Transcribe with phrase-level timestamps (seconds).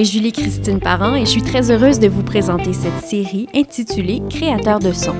[0.00, 4.78] Est Julie-Christine Parent et je suis très heureuse de vous présenter cette série intitulée Créateur
[4.78, 5.14] de son.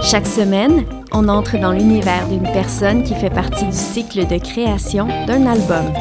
[0.00, 5.08] Chaque semaine, on entre dans l'univers d'une personne qui fait partie du cycle de création
[5.26, 5.92] d'un album.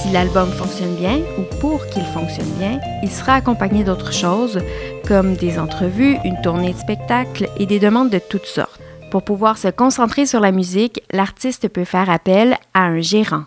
[0.00, 4.58] Si l'album fonctionne bien ou pour qu'il fonctionne bien, il sera accompagné d'autres choses
[5.06, 8.80] comme des entrevues, une tournée de spectacles et des demandes de toutes sortes.
[9.12, 13.44] Pour pouvoir se concentrer sur la musique, l'artiste peut faire appel à un gérant.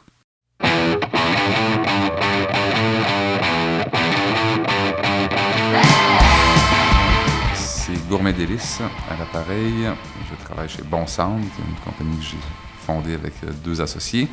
[8.34, 9.88] Délices à l'appareil.
[10.30, 12.38] Je travaille chez Bon Sound, une compagnie que j'ai
[12.86, 14.28] fondée avec deux associés.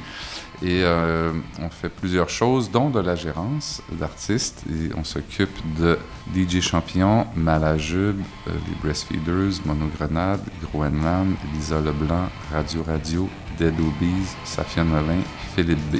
[0.62, 4.62] Et euh, on fait plusieurs choses, dont de la gérance d'artistes.
[4.70, 5.98] Et on s'occupe de
[6.34, 14.84] DJ Champion, Malajube, euh, les Breastfeeders, Monogrenade, Groenland, Lisa Leblanc, Radio Radio, Dead Obies, Safia
[14.84, 15.22] Nolin,
[15.54, 15.96] Philippe B.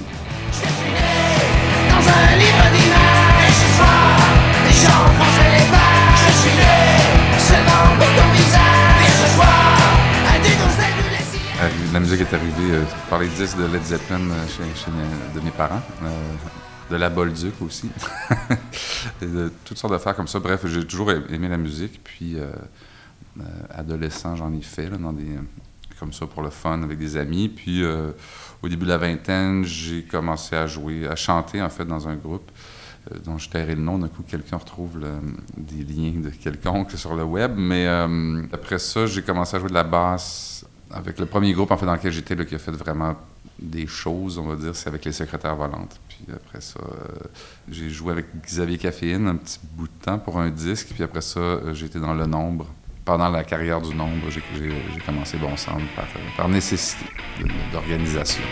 [0.53, 1.23] Je suis né
[1.91, 2.63] dans un livre
[3.51, 4.19] ce soir,
[4.65, 5.63] les gens les.
[6.27, 7.12] Je suis né
[11.93, 15.45] La musique est arrivée euh, par les disques de Led Zeppelin euh, chez, mes- de
[15.45, 16.09] mes parents, euh,
[16.91, 17.91] de la Bolduc aussi,
[19.23, 20.39] Et de toutes sortes d'affaires comme ça.
[20.41, 22.37] Bref, j'ai toujours aimé la musique, puis
[23.75, 25.39] adolescent, j'en ai fait dans des
[25.99, 27.49] comme ça pour le fun avec des amis.
[27.49, 27.83] Puis
[28.63, 32.15] au début de la vingtaine, j'ai commencé à jouer, à chanter en fait dans un
[32.17, 32.51] groupe
[33.25, 33.99] dont je tairai le nom.
[33.99, 35.01] D'un coup, quelqu'un retrouve
[35.57, 37.53] des liens de quelconque sur le web.
[37.57, 41.71] Mais euh, après ça, j'ai commencé à jouer de la basse avec le premier groupe
[41.71, 43.17] en fait dans lequel j'étais qui a fait vraiment
[43.59, 46.01] des choses, on va dire, c'est avec les secrétaires volantes.
[46.09, 47.19] Puis après ça, euh,
[47.71, 50.89] j'ai joué avec Xavier Caféine un petit bout de temps pour un disque.
[50.93, 52.67] Puis après ça, euh, été dans le nombre.
[53.05, 54.43] Pendant la carrière du nombre, j'ai
[55.05, 55.55] commencé Bon
[55.97, 57.05] par, euh, nécessité
[57.73, 58.43] d'organisation.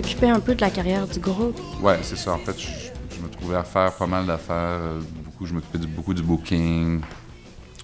[0.00, 1.60] T'occupais un peu de la carrière du groupe.
[1.82, 2.32] Ouais, c'est ça.
[2.32, 4.54] En fait, je, me trouvais à faire pas mal d'affaires.
[4.56, 7.00] euh, Beaucoup, je m'occupais beaucoup du booking,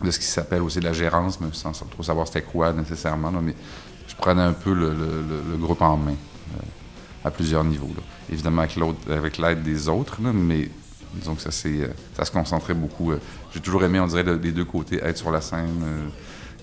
[0.03, 3.31] de ce qui s'appelle aussi de la gérance, mais sans, trop savoir c'était quoi nécessairement.
[3.31, 3.55] mais
[4.09, 4.95] je prenais un peu le,
[5.59, 6.63] groupe en main euh,
[7.25, 7.91] à plusieurs niveaux.
[8.31, 10.71] Évidemment avec l'aide des autres, mais
[11.15, 13.13] disons que ça, euh, ça se concentrait beaucoup.
[13.13, 13.21] euh.
[13.53, 16.11] J'ai toujours aimé, on dirait, des deux côtés, être sur la scène,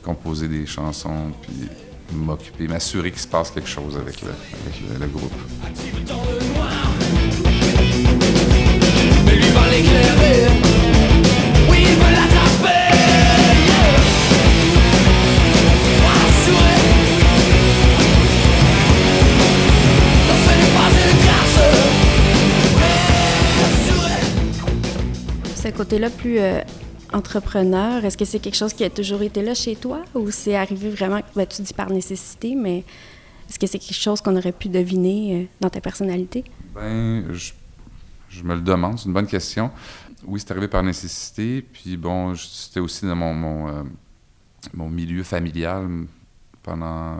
[0.04, 1.70] composer des chansons, puis
[2.12, 5.32] m'occuper, m'assurer qu'il se passe quelque chose avec le, avec le- le groupe.
[25.76, 26.62] Côté-là plus euh,
[27.14, 30.56] entrepreneur, est-ce que c'est quelque chose qui a toujours été là chez toi ou c'est
[30.56, 32.84] arrivé vraiment, ben, tu dis par nécessité, mais
[33.50, 36.44] est-ce que c'est quelque chose qu'on aurait pu deviner euh, dans ta personnalité?
[36.74, 39.72] Ben, je, me le demande, c'est une bonne question.
[40.26, 43.84] Oui, c'est arrivé par nécessité, puis bon, c'était aussi dans mon, euh,
[44.90, 45.88] milieu familial.
[46.64, 47.16] Pendant euh,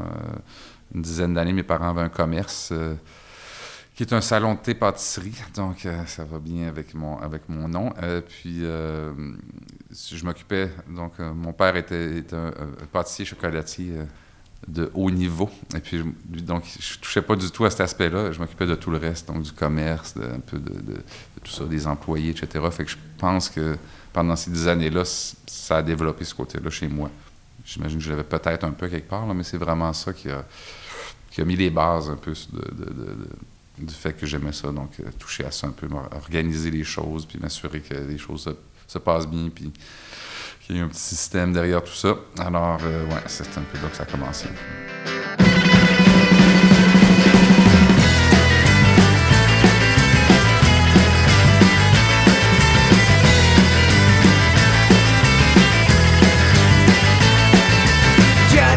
[0.96, 2.74] une dizaine d'années, mes parents avaient un commerce
[3.96, 7.68] qui est un salon de thé-pâtisserie, donc euh, ça va bien avec mon, avec mon
[7.68, 7.94] nom.
[8.02, 9.14] Euh, puis, euh,
[9.92, 12.52] je m'occupais, donc mon père était, un,
[12.92, 13.94] pâtissier chocolatier
[14.68, 15.50] de haut niveau.
[15.76, 18.32] Et puis, donc, je touchais pas du tout à cet aspect-là.
[18.32, 20.96] Je m'occupais de tout le reste, donc du commerce, de, un peu de,
[21.44, 22.66] tout ça, des employés, etc.
[22.72, 23.78] Fait que je pense que
[24.12, 27.12] pendant ces dix années-là, ça a développé ce côté-là chez moi.
[27.66, 30.44] J'imagine que je l'avais peut-être un peu quelque part, mais c'est vraiment ça qui a,
[31.30, 33.28] qui a mis les bases un peu de-
[33.78, 34.72] du fait que j'aimais ça.
[34.72, 38.44] Donc, euh, toucher à ça un peu, organiser les choses, puis m'assurer que les choses
[38.44, 38.50] se,
[38.88, 39.72] se passent bien, puis
[40.66, 42.16] qu'il y ait un petit système derrière tout ça.
[42.40, 44.48] Alors, euh, ouais, c'est un peu là que ça a commencé.
[58.52, 58.76] Tu as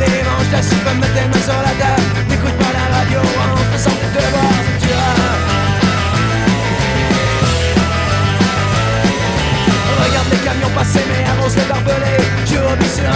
[0.50, 3.55] d'assis comme mettre tes mains sur la table N'écoute pas la radio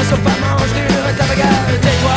[0.01, 2.17] rebis sur un sofa manche d'une rue avec tais-toi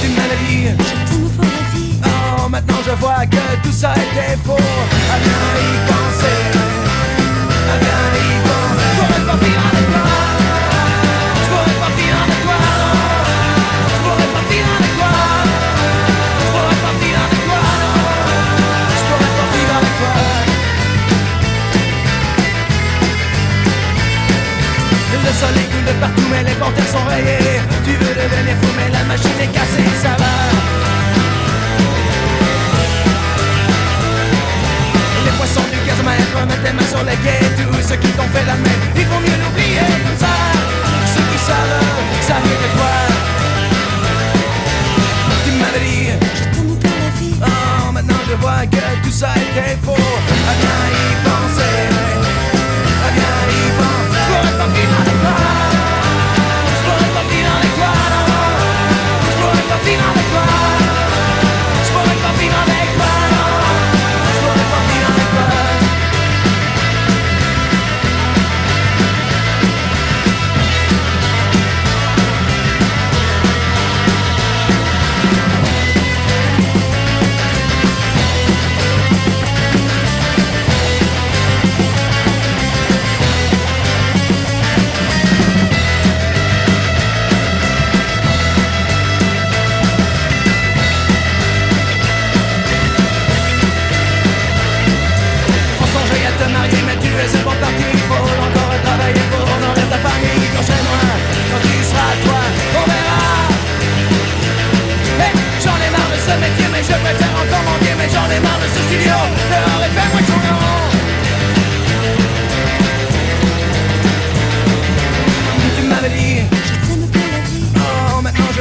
[0.00, 2.00] Tu m'as dit.
[2.04, 4.56] Oh maintenant je vois que tout ça était faux
[5.12, 6.07] À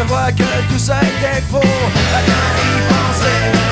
[0.07, 1.57] Vois que tout ça était faux.
[1.57, 3.66] À y penser,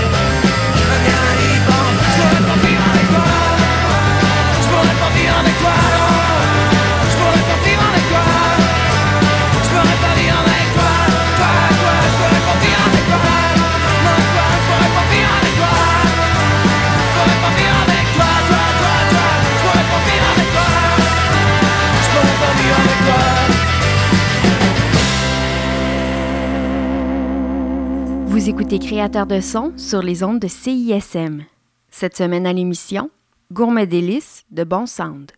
[28.47, 31.41] Écoutez Créateur de son sur les ondes de CISM.
[31.89, 33.09] Cette semaine à l'émission,
[33.51, 35.31] Gourmet délices de Bon Sound.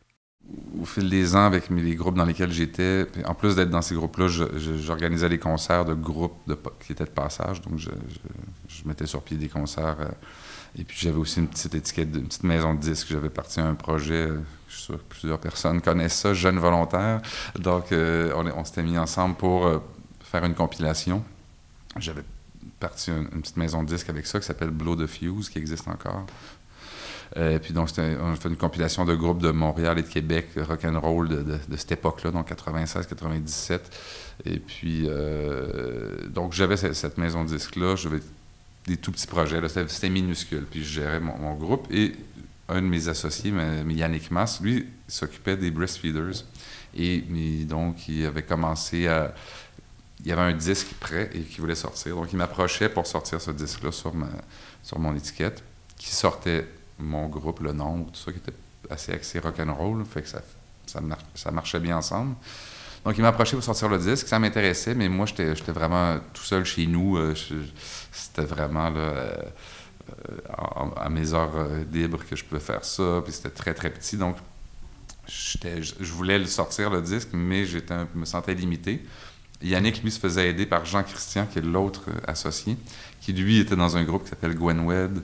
[0.82, 3.96] Au fil des ans, avec les groupes dans lesquels j'étais, en plus d'être dans ces
[3.96, 6.36] groupes-là, j'organisais des concerts de groupes
[6.86, 7.62] qui étaient de passage.
[7.62, 7.90] Donc, je,
[8.84, 10.02] mettais sur pied des concerts.
[10.02, 10.10] euh,
[10.78, 13.08] et puis, j'avais aussi une petite étiquette, une petite maison de disques.
[13.10, 16.60] J'avais parti à un projet, euh, je suis sûr que plusieurs personnes connaissent ça, Jeunes
[16.60, 17.22] volontaires.
[17.58, 19.66] Donc, euh, on, s'était mis ensemble pour
[20.20, 21.24] faire une compilation.
[21.98, 22.24] J'avais
[22.80, 25.88] parti une, petite maison de disques avec ça qui s'appelle Blow the Fuse, qui existe
[25.88, 26.26] encore.
[27.36, 30.86] Euh, puis donc, on fait une compilation de groupes de Montréal et de Québec, rock
[30.86, 33.80] and roll de, de- cette époque-là, donc 96-97.
[34.46, 38.20] Et puis, euh, donc j'avais cette, maison de disques-là, j'avais
[38.86, 40.66] des tout petits projets, c'était minuscule.
[40.70, 42.14] Puis je gérais mon, groupe et
[42.70, 46.44] un de mes associés, mais- Yannick Mass, lui, s'occupait des breastfeeders.
[46.96, 47.22] Et
[47.68, 49.34] donc, il avait commencé à.
[50.22, 52.16] Il y avait un disque prêt et qui voulait sortir.
[52.16, 54.14] Donc, il m'approchait pour sortir ce disque-là sur,
[54.84, 55.64] sur mon étiquette,
[55.98, 56.68] qui sortait
[57.00, 58.54] mon groupe, le nombre, tout ça, qui était
[58.90, 60.04] assez axé rock'n'roll.
[60.06, 60.42] Fait que ça,
[60.88, 62.36] ça, mar- ça marchait bien ensemble.
[63.06, 64.28] Donc, il m'a approché pour sortir le disque.
[64.28, 67.18] Ça m'intéressait, mais moi, j'étais vraiment tout seul chez nous.
[67.18, 67.54] Euh, je-
[68.12, 69.42] C'était vraiment là, euh,
[70.96, 73.22] à, mes heures euh, libres que je pouvais faire ça.
[73.24, 74.18] Puis c'était très, très petit.
[74.18, 74.38] Donc,
[75.28, 75.58] je
[76.00, 79.06] je voulais le sortir, le disque, mais un- me sentais limité.
[79.62, 82.78] Yannick, lui, se faisait aider par Jean-Christian, qui est l'autre euh, associé,
[83.22, 85.24] qui, lui, était dans un groupe qui s'appelle Gwenwed,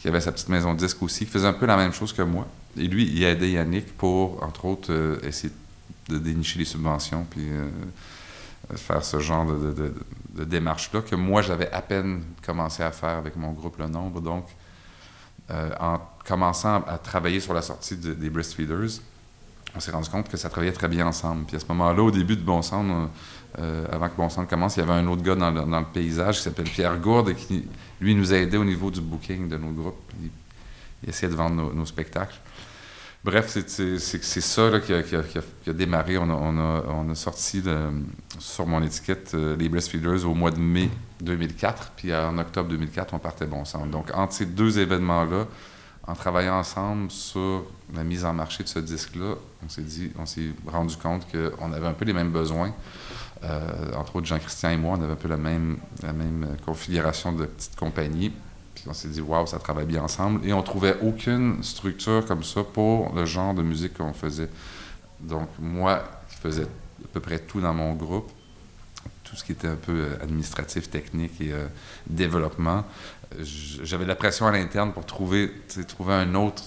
[0.00, 2.12] qui avait sa petite maison de disque aussi, qui faisait un peu la même chose
[2.12, 2.46] que moi.
[2.76, 5.52] Et lui, il a aidé Yannick pour, entre autres, euh, essayer
[6.08, 7.66] de dénicher les subventions, puis euh,
[8.76, 9.94] faire ce genre de,
[10.44, 14.20] démarche-là que moi, j'avais à peine commencé à faire avec mon groupe Le Nombre.
[14.20, 14.46] Donc,
[15.50, 19.00] en commençant à travailler sur la sortie de- des Breastfeeders,
[19.76, 21.44] on s'est rendu compte que ça travaillait très bien ensemble.
[21.44, 23.10] Puis à ce moment-là, au début de Bon Sang,
[23.58, 26.38] euh, avant que Bon Sang commence, il y avait un autre gars dans le, paysage
[26.38, 27.66] qui s'appelle Pierre Gourde et qui,
[28.00, 30.12] lui, nous a aidé au niveau du booking de nos groupes.
[30.22, 30.30] Il,
[31.08, 32.40] essayait de vendre nos, spectacles.
[33.22, 36.18] Bref, c'est ça qui, a, démarré.
[36.18, 37.62] On a, sorti
[38.38, 43.14] sur mon étiquette euh, les Breastfeeders au mois de mai 2004, puis en octobre 2004,
[43.14, 43.86] on partait Bon Sang.
[43.86, 45.46] Donc, entre ces deux événements-là,
[46.06, 49.34] en travaillant ensemble sur la mise en marché de ce disque-là,
[49.64, 52.74] on s'est dit, on s'est rendu compte qu'on avait un peu les mêmes besoins.
[53.44, 57.46] Euh, entre autres, Jean-Christian et moi, on avait un peu la même, euh, configuration de
[57.46, 58.32] petite compagnie.
[58.74, 60.46] Puis on s'est dit, waouh, ça travaille bien ensemble.
[60.46, 64.48] Et on trouvait aucune structure comme ça pour le genre de musique qu'on faisait.
[65.20, 68.30] Donc, moi, qui faisais à peu près tout dans mon groupe,
[69.24, 71.52] tout ce qui était un peu euh, administratif, technique et
[72.06, 72.84] développement,
[73.82, 75.50] j'avais la pression à l'interne pour trouver
[76.08, 76.62] un autre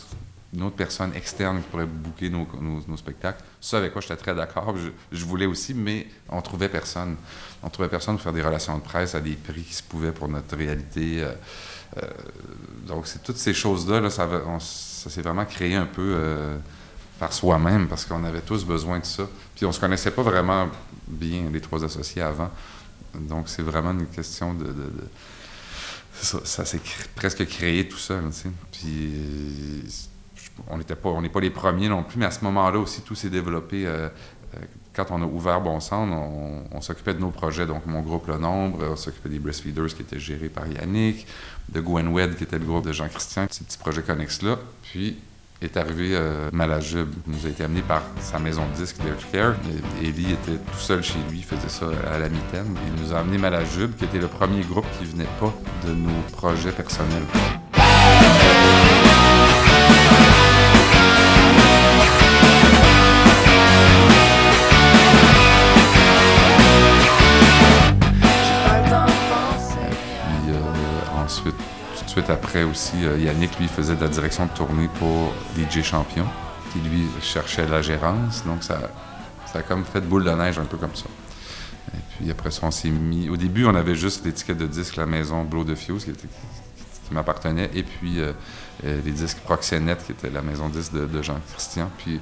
[0.53, 3.43] une autre personne externe qui pourrait booker nos, spectacles.
[3.59, 4.75] Ça, avec quoi j'étais très d'accord.
[5.11, 7.17] Je, voulais aussi, mais on trouvait personne.
[7.61, 10.13] On trouvait personne pour faire des relations de presse à des prix qui se pouvaient
[10.13, 11.21] pour notre réalité.
[11.21, 11.33] Euh,
[11.97, 12.07] euh,
[12.87, 14.27] donc, c'est toutes ces choses-là, là, ça,
[14.59, 16.57] ça s'est vraiment créé un peu euh,
[17.19, 19.27] par soi-même parce qu'on avait tous besoin de ça.
[19.55, 20.69] Puis on se connaissait pas vraiment
[21.07, 22.51] bien, les trois associés avant.
[23.13, 24.73] Donc, c'est vraiment une question de.
[26.13, 26.81] ça, s'est
[27.15, 28.23] presque créé tout seul.
[28.71, 29.83] Puis
[30.69, 33.15] on n'était pas, n'est pas les premiers non plus, mais à ce moment-là aussi, tout
[33.15, 33.85] s'est développé.
[33.85, 34.09] Euh,
[34.93, 36.09] quand on a ouvert Bon Sang,
[36.71, 40.01] on, s'occupait de nos projets, donc mon groupe Le Nombre, on s'occupait des Breastfeeders qui
[40.01, 41.27] étaient gérés par Yannick,
[41.69, 44.57] de Gwen Wed qui était le groupe de Jean-Christian, ces petits projets connexes-là.
[44.81, 45.17] Puis
[45.61, 49.31] est arrivé euh, Malajub, il nous a été amené par sa maison de disques Dare
[49.31, 49.55] Care.
[50.01, 52.75] Ellie était tout seul chez lui, il faisait ça à la mitaine.
[52.87, 55.53] Il nous a amené Malajub, qui était le premier groupe qui venait pas
[55.85, 57.23] de nos projets personnels.
[72.29, 76.25] Après aussi, euh, Yannick, lui, faisait de la direction de tournée pour DJ Champion,
[76.71, 78.43] qui lui cherchait la gérance.
[78.45, 78.79] Donc ça,
[79.51, 81.05] ça a comme fait boule de neige un peu comme ça.
[81.93, 83.29] Et puis après ça, on s'est mis.
[83.29, 87.13] Au début, on avait juste l'étiquette de disque La Maison Blow de Fuse, qui, qui,
[87.13, 88.33] m'appartenait, et puis euh,
[88.83, 91.89] euh, les disques Proxénète, qui était la maison disque de, Jean-Christian.
[91.97, 92.19] Puis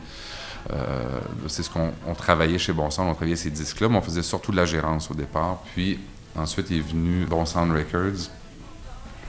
[1.48, 4.52] c'est ce qu'on travaillait chez Bon Sound, on travaillait ces disques-là, mais on faisait surtout
[4.52, 5.60] de la gérance au départ.
[5.74, 6.00] Puis
[6.36, 8.30] ensuite est venu Bon Sound Records,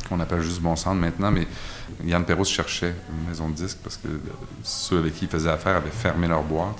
[0.08, 1.46] qu'on appelle juste Bon Sound maintenant, mais
[2.04, 4.08] Yann Perrault cherchait une maison de disques parce que
[4.62, 6.78] ceux avec qui il faisait affaire avaient fermé leur boîte.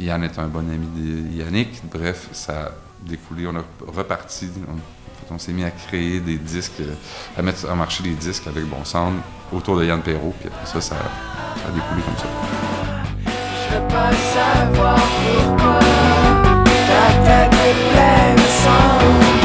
[0.00, 1.82] Yann est un bon ami de Yannick.
[1.90, 2.70] Bref, ça a
[3.06, 3.46] découlé.
[3.46, 4.48] On a reparti.
[5.30, 6.82] On, s'est mis à créer des disques,
[7.38, 9.18] à mettre en marché des disques avec Bon Sound
[9.50, 10.34] autour de Yann Perrault.
[10.38, 12.26] Puis après ça, ça, a découlé comme ça.
[13.24, 15.80] Je veux pas savoir pourquoi
[16.86, 19.41] ta tête est pleine.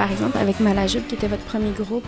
[0.00, 2.06] Par exemple, avec Malajube, qui était votre premier groupe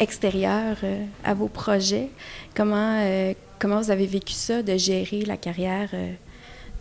[0.00, 2.08] extérieur euh, à vos projets?
[2.56, 6.14] Comment, euh, comment vous avez vécu ça, de gérer la carrière euh,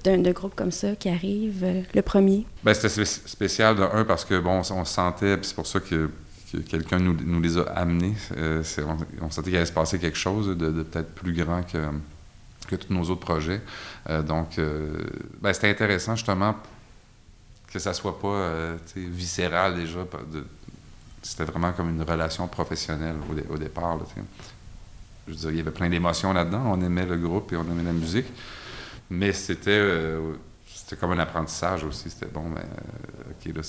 [0.05, 2.45] d'un groupe comme ça qui arrive, le premier?
[2.63, 6.09] Ben, c'était spé- spécial de un parce que bon, on, sentait, c'est pour ça que,
[6.49, 8.13] que quelqu'un nous, les a amenés.
[9.21, 11.89] On, sentait qu'il allait se passer quelque chose de, peut-être plus grand que,
[12.69, 13.59] que tous nos autres projets.
[14.25, 14.61] Donc,
[15.41, 16.55] ben, c'était intéressant justement
[17.75, 19.99] que ça soit pas euh, viscéral déjà.
[21.21, 23.97] c'était vraiment comme une relation professionnelle au, dé- au départ.
[23.97, 24.03] là,
[25.27, 26.63] je veux dire, il y avait plein d'émotions là-dedans.
[26.67, 28.27] On aimait le groupe et on aimait la musique.
[29.09, 30.35] Mais c'était euh,
[31.01, 32.09] comme un apprentissage aussi.
[32.09, 33.61] C'était bon, ben, euh, OK, là,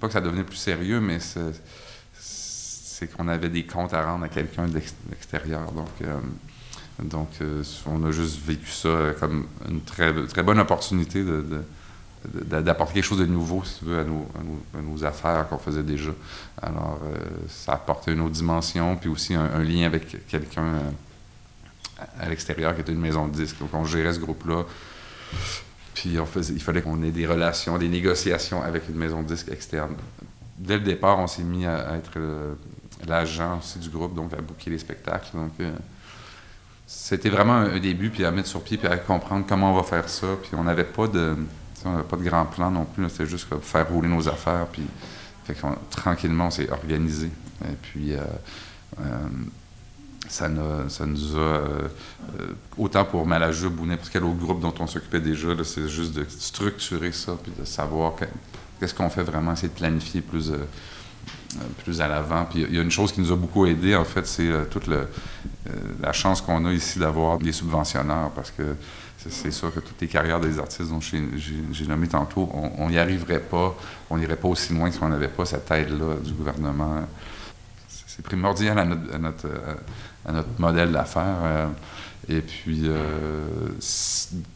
[0.00, 1.18] pas que ça devenait plus sérieux, mais
[2.18, 5.70] c'est qu'on avait des comptes à rendre à quelqu'un de l'ex- de l'extérieur.
[5.70, 5.88] Donc,
[6.98, 7.28] donc
[7.86, 11.62] on a juste vécu ça comme une très, très bonne opportunité de-
[12.24, 16.10] d'apporter quelque chose de nouveau, si tu veux, à nos, affaires qu'on faisait déjà.
[16.60, 17.18] Alors, euh,
[17.48, 20.90] ça apportait une autre dimension, puis aussi un, lien avec quelqu'un euh,
[22.20, 23.58] à- l'extérieur qui était une maison de disques.
[23.58, 24.64] Donc, on gérait ce groupe-là.
[25.94, 26.18] Puis,
[26.50, 29.94] il fallait qu'on ait des relations, des négociations avec une maison de disques externe.
[30.58, 32.18] Dès le départ, on s'est mis à, être
[33.06, 35.28] l'agent aussi du groupe, donc à booker les spectacles.
[35.34, 35.72] Donc, euh,
[36.86, 39.76] c'était vraiment un, un début, puis à mettre sur pied, puis à comprendre comment on
[39.76, 40.28] va faire ça.
[40.42, 41.36] Puis on n'avait pas de,
[41.86, 43.08] on n'avait pas de grand plan non plus.
[43.08, 44.66] C'était juste faire rouler nos affaires.
[44.72, 44.82] Puis
[45.90, 47.30] tranquillement, on s'est organisé.
[47.64, 48.20] Et puis euh,
[49.00, 49.04] euh,
[50.28, 50.48] ça,
[50.88, 51.88] ça nous a, euh,
[52.76, 56.26] autant pour Malajub ou n'importe quel autre groupe dont on s'occupait déjà, c'est juste de
[56.28, 58.24] structurer ça, puis de savoir que-
[58.78, 60.52] qu'est-ce qu'on fait vraiment, essayer de planifier plus,
[61.84, 62.44] plus à l'avant.
[62.44, 64.88] Puis il y a une chose qui nous a beaucoup aidé, en fait, c'est toute
[64.88, 68.74] la chance qu'on a ici d'avoir des subventionneurs, parce que
[69.30, 73.40] c'est- sûr que toutes les carrières des artistes dont j'ai nommé tantôt, on n'y arriverait
[73.40, 73.74] pas,
[74.10, 77.06] on n'irait pas aussi loin si on n'avait pas cette aide-là du gouvernement.
[77.88, 78.84] C'est primordial à
[79.18, 79.48] notre,
[80.58, 81.38] modèle d'affaires.
[81.42, 81.66] euh,
[82.28, 83.46] et puis, euh,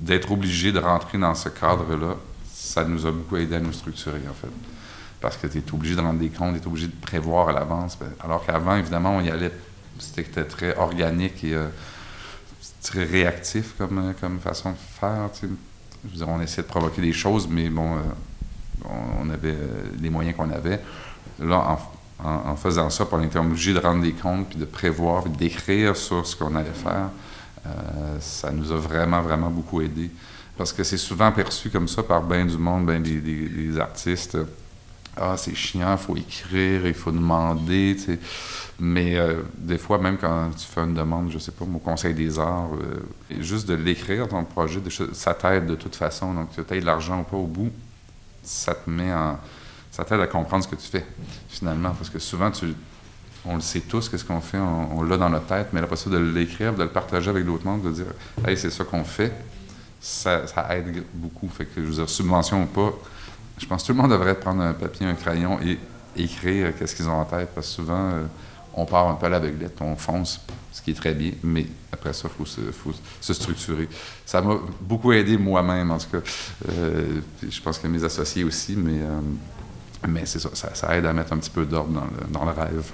[0.00, 2.16] d'être obligé de rentrer dans ce cadre-là,
[2.52, 4.50] ça nous a beaucoup aidé à nous structurer, en fait.
[5.20, 7.52] Parce que tu es obligé de rendre des comptes, tu es obligé de prévoir à
[7.52, 7.96] l'avance.
[8.00, 9.52] Ben, Alors qu'avant, évidemment, on y allait,
[9.98, 11.68] c'était très organique et euh,
[12.82, 15.28] très réactif comme, euh, comme façon de faire.
[16.26, 18.00] on essayait de provoquer des choses, mais bon, euh,
[19.22, 20.80] on, avait euh, les moyens qu'on avait.
[21.38, 21.78] Là,
[22.20, 25.24] en, en, en faisant ça, on était obligé de rendre des comptes, puis de prévoir,
[25.24, 27.10] d'écrire sur ce qu'on allait faire.
[28.20, 30.10] Ça nous a vraiment, vraiment beaucoup aidé.
[30.56, 34.38] Parce que c'est souvent perçu comme ça par bien du monde, bien des artistes.
[35.16, 37.96] Ah, c'est chiant, il faut écrire, il faut demander.
[38.78, 42.14] Mais euh, des fois, même quand tu fais une demande, je sais pas, au Conseil
[42.14, 44.80] des arts, euh, juste de l'écrire, ton projet,
[45.12, 46.32] ça t'aide de toute façon.
[46.32, 47.70] Donc, tu aies de l'argent ou pas au bout,
[48.42, 49.38] ça te met en...
[49.90, 51.04] Ça t'aide à comprendre ce que tu fais,
[51.48, 51.90] finalement.
[51.90, 52.72] Parce que souvent, tu,
[53.44, 56.24] on le sait tous, qu'est-ce qu'on fait, on, l'a dans notre tête, mais la possibilité
[56.24, 58.06] de l'écrire, de le partager avec d'autres mondes, de dire
[58.46, 59.32] «Hey, c'est ça qu'on fait»,
[60.00, 61.48] ça, ça aide beaucoup.
[61.48, 62.92] Fait que, je veux dire, subvention ou pas,
[63.60, 65.78] je pense que tout le monde devrait prendre un papier, un crayon et
[66.16, 68.24] écrire qu'est-ce qu'ils ont en tête, parce que souvent, euh,
[68.74, 70.40] on part un peu à l'aveuglette, on fonce,
[70.72, 73.88] ce qui est très bien, mais après ça, il faut, se, structurer.
[74.24, 76.22] Ça m'a beaucoup aidé moi-même, en tout cas.
[76.70, 79.20] Euh, je pense que mes associés aussi, mais, euh,
[80.08, 82.44] mais c'est ça, ça, ça aide à mettre un petit peu d'ordre dans le, dans
[82.44, 82.90] le rêve.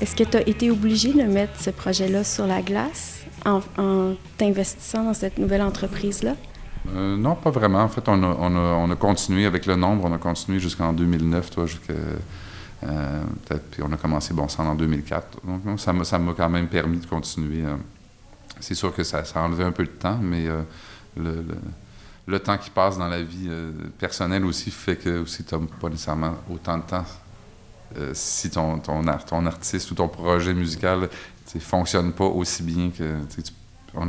[0.00, 3.60] Est-ce que tu as été obligé de mettre ce projet-là sur la glace en,
[4.38, 6.34] t'investissant dans cette nouvelle entreprise-là?
[6.94, 7.82] Euh, non, pas vraiment.
[7.82, 10.04] En fait, on a, on, a, on a continué avec le nombre.
[10.06, 11.92] On a continué jusqu'en 2009, toi, jusqu'à...
[12.84, 13.22] euh,
[13.70, 15.38] puis on a commencé Bon Sang en 2004.
[15.44, 17.62] Donc, ça m'a, quand même permis de continuer.
[17.62, 17.76] euh.
[18.60, 20.46] c'est sûr que ça, a enlevé un peu de temps, mais
[21.16, 23.50] le, temps qui passe dans la vie
[23.98, 27.04] personnelle aussi fait que aussi tu n'as pas nécessairement autant de temps
[27.98, 31.08] euh, si ton, ton, art- ton artiste ou ton projet musical
[31.54, 33.18] ne fonctionne pas aussi bien que...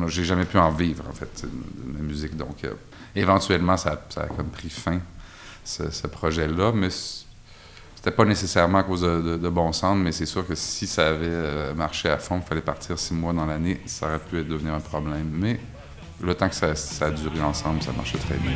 [0.08, 1.46] J'ai jamais pu en vivre, en fait,
[1.94, 2.36] la musique.
[2.36, 2.74] Donc, euh,
[3.16, 5.00] éventuellement, ça, a- comme pris fin,
[5.64, 6.72] ce, projet-là.
[6.74, 6.90] Mais
[7.96, 11.28] c'était pas nécessairement à cause de, Bon Centre, mais c'est sûr que si ça avait
[11.30, 14.48] euh, marché à fond, il fallait partir six mois dans l'année, ça aurait pu être
[14.48, 15.30] devenir un problème.
[15.32, 15.60] Mais
[16.20, 18.54] le temps que ça, ça a duré ensemble, ça marchait très bien.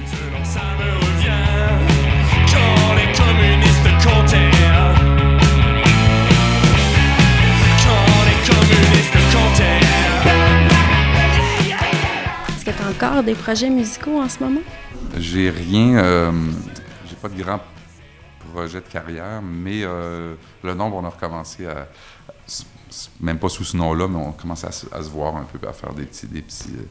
[13.00, 14.62] Encore des projets musicaux en ce moment?
[15.18, 16.32] J'ai rien, euh,
[17.08, 17.60] j'ai pas de grand
[18.52, 21.88] projet de carrière, mais euh, le nombre, on a recommencé à,
[23.22, 25.72] même pas sous ce nom-là, mais on commence à, à se voir un peu, à
[25.72, 26.84] faire des petits, des petits, euh,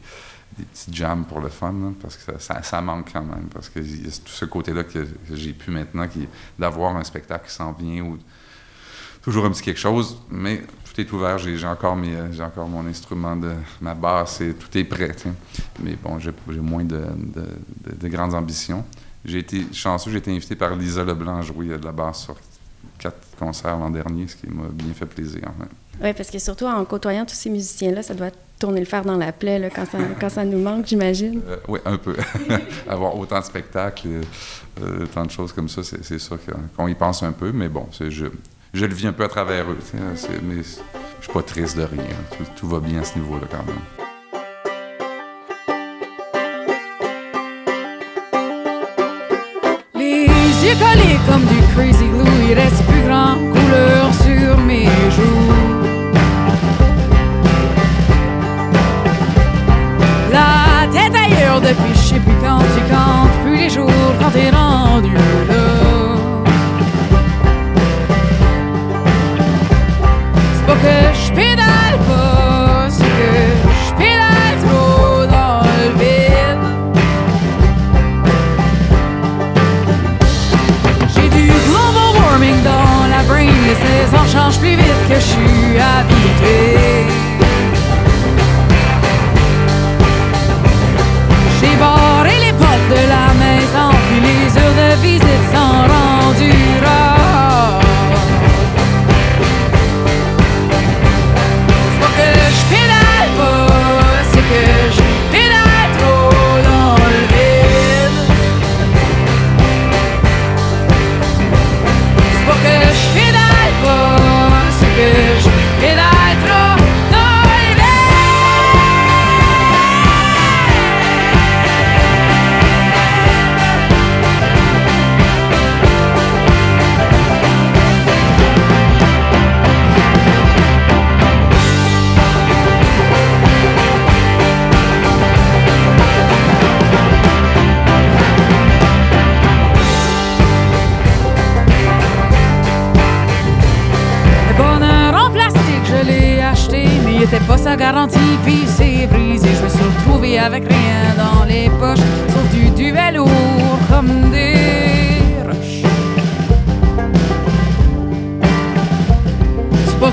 [0.57, 3.79] des petits jams pour le fun, là, parce que ça, manque quand même, parce que
[3.79, 6.05] y a tout ce côté-là que, j'ai pu maintenant,
[6.57, 8.17] d'avoir un spectacle qui s'en vient ou
[9.21, 11.37] toujours un petit quelque chose, mais tout est ouvert.
[11.37, 15.13] J'ai encore, euh, encore mon instrument, de ma basse, et tout est prêt.
[15.81, 18.83] Mais bon, j'ai moins de, de- de- de grandes ambitions.
[19.25, 22.23] J'ai été chanceux, j'ai été invité par Lisa Leblanc à jouer euh, de la basse
[22.23, 22.35] sur
[22.97, 25.41] quatre concerts l'an dernier, ce qui m'a bien fait plaisir.
[25.59, 25.67] ouais.
[26.01, 29.17] Oui, parce que surtout en côtoyant tous ces musiciens-là, ça doit tourner le fer dans
[29.17, 31.41] la plaie là, quand, ça, quand ça nous manque, j'imagine.
[31.47, 32.15] Euh, oui, un peu.
[32.89, 34.07] Avoir autant de spectacles,
[34.83, 37.51] euh, tant de choses comme ça, c'est c'est sûr que- qu'on y pense un peu,
[37.51, 38.25] mais bon, c'est- je,
[38.73, 39.77] je le vis un peu à travers eux.
[40.43, 42.03] Mais je suis pas triste de rien.
[42.37, 43.79] Tout, tout va bien à ce niveau-là quand même.
[49.95, 50.25] Les
[50.65, 53.98] yeux collés comme du crazy glue, il reste plus grand couleur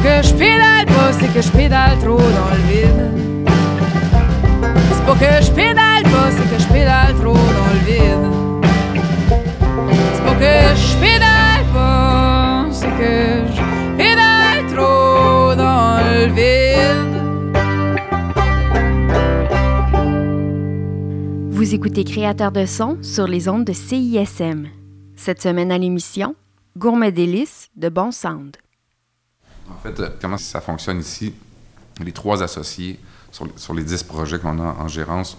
[0.07, 3.05] que je pédale pas, c'est que je pédale trop dans le vide.
[4.92, 8.27] C'est pas que je pédale pas, c'est que je pédale trop dans le vide.
[10.14, 13.16] C'est pas que je pédale pas, c'est que
[13.57, 13.62] je
[13.97, 17.16] pédale trop dans le vide.
[21.51, 24.69] Vous écoutez Créateur de son sur les ondes de CISM.
[25.16, 26.37] Cette semaine à l'émission,
[26.77, 28.57] Gourmet délices de Bon Sound.
[29.70, 31.35] En fait, euh, comment ça fonctionne ici?
[32.00, 32.98] Les trois associés,
[33.57, 35.37] sur, les dix projets qu'on a en gérance,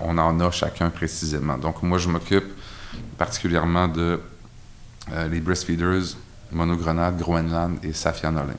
[0.00, 1.58] on en a chacun précisément.
[1.58, 2.44] Donc, moi, je m'occupe
[3.18, 4.20] particulièrement de
[5.12, 6.16] euh, les breastfeeders,
[6.52, 8.54] Monogrenade, Groenland et Safia Nolin.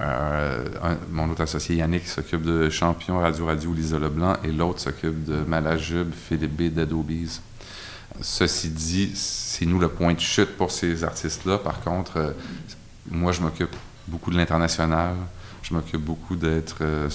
[0.00, 0.64] Euh,
[1.10, 5.36] mon autre associé Yannick s'occupe de Champion, Radio Radio, Lisa Leblanc et l'autre s'occupe de
[5.46, 6.74] Malajube, Philippe B.
[6.74, 7.42] d'Adobe's.
[8.20, 11.58] Ceci dit, c'est nous le point de chute pour ces artistes-là.
[11.58, 12.34] Par contre,
[13.10, 13.74] moi, je m'occupe
[14.08, 15.14] beaucoup de l'international.
[15.62, 17.08] Je m'occupe beaucoup d'être euh,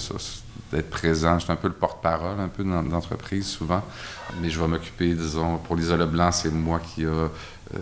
[0.72, 1.38] d'être présent.
[1.38, 3.00] Je suis un peu le porte-parole, un peu dans
[3.42, 3.82] souvent.
[4.40, 7.28] Mais je vais m'occuper, disons, pour Lisa Leblanc, c'est moi qui a euh,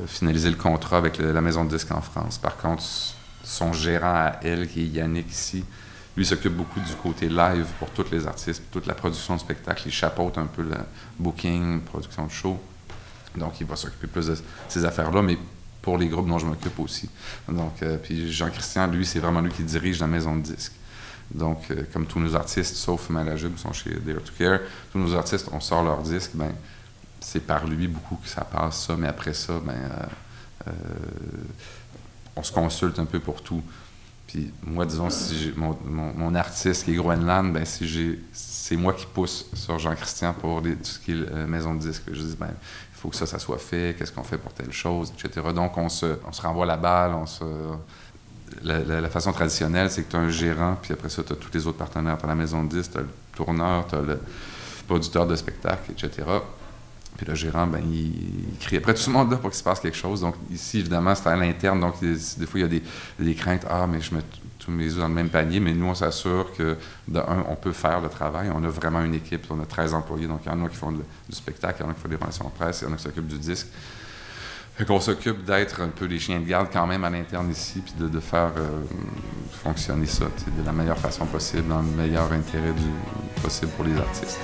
[0.07, 2.38] finalisé le contrat avec le- la maison de disques en France.
[2.38, 2.83] Par contre,
[3.44, 5.64] son gérant à elle, qui est Yannick ici,
[6.16, 9.83] lui s'occupe beaucoup du côté live pour tous les artistes, toute la production de spectacle.
[9.87, 10.77] Il chapeaute un peu le
[11.18, 12.61] booking, production de show.
[13.37, 14.37] Donc, il va s'occuper plus de
[14.68, 15.38] ces affaires-là, mais
[15.83, 17.11] pour les groupes dont je m'occupe aussi.
[17.49, 20.73] Donc, euh, puis Jean-Christian, lui, c'est vraiment lui qui dirige la maison de disques.
[21.35, 24.61] Donc, euh, comme tous nos artistes, sauf Malajube, qui sont chez Dare to Care,
[24.92, 26.53] tous nos artistes, on sort leur disque, ben,
[27.21, 29.75] c'est par lui beaucoup que ça passe, ça, mais après ça, ben,
[30.68, 30.71] euh,
[32.37, 33.62] on se consulte un peu pour tout.
[34.26, 39.04] Puis moi, disons, si mon, mon- artiste qui est Groenland, ben, si c'est moi qui
[39.06, 42.04] pousse sur Jean-Christian pour tout ce qui est euh, maison de disque.
[42.11, 44.72] Je dis, ben, il faut que ça, ça soit fait, qu'est-ce qu'on fait pour telle
[44.72, 45.46] chose, etc.
[45.54, 47.44] Donc, on se, on se renvoie la balle, on se...
[48.62, 51.32] La, la- la façon traditionnelle, c'est que tu as un gérant, puis après ça, tu
[51.32, 52.16] as tous les autres partenaires.
[52.18, 54.18] Tu as la maison de disque, tu as le tourneur, tu as le
[54.87, 56.22] producteur de spectacle, etc.
[57.16, 59.81] Puis le gérant, ben, il, crie après tout le monde là pour qu'il se passe
[59.81, 60.22] quelque chose.
[60.22, 61.81] Donc ici, évidemment, c'est à l'interne.
[61.81, 63.66] Donc des fois, il y a des, craintes.
[63.68, 64.22] Ah, mais je mets
[64.59, 65.61] tous mes œufs dans le même panier.
[65.61, 66.77] Mais nous, on s'assure que,
[67.09, 68.51] de un, on peut faire le travail.
[68.55, 69.46] On a vraiment une équipe.
[69.51, 70.27] On a 13 employés.
[70.27, 72.09] Donc il y en a qui font du spectacle, il y en a qui font
[72.09, 73.68] des relations de presse, il y en a qui s'occupent du disque.
[74.75, 77.83] Fait qu'on s'occupe d'être un peu les chiens de garde quand même à l'interne ici,
[77.85, 78.83] puis de, faire euh,
[79.62, 82.72] fonctionner ça de la meilleure façon possible, dans le meilleur intérêt
[83.42, 84.40] possible pour les artistes.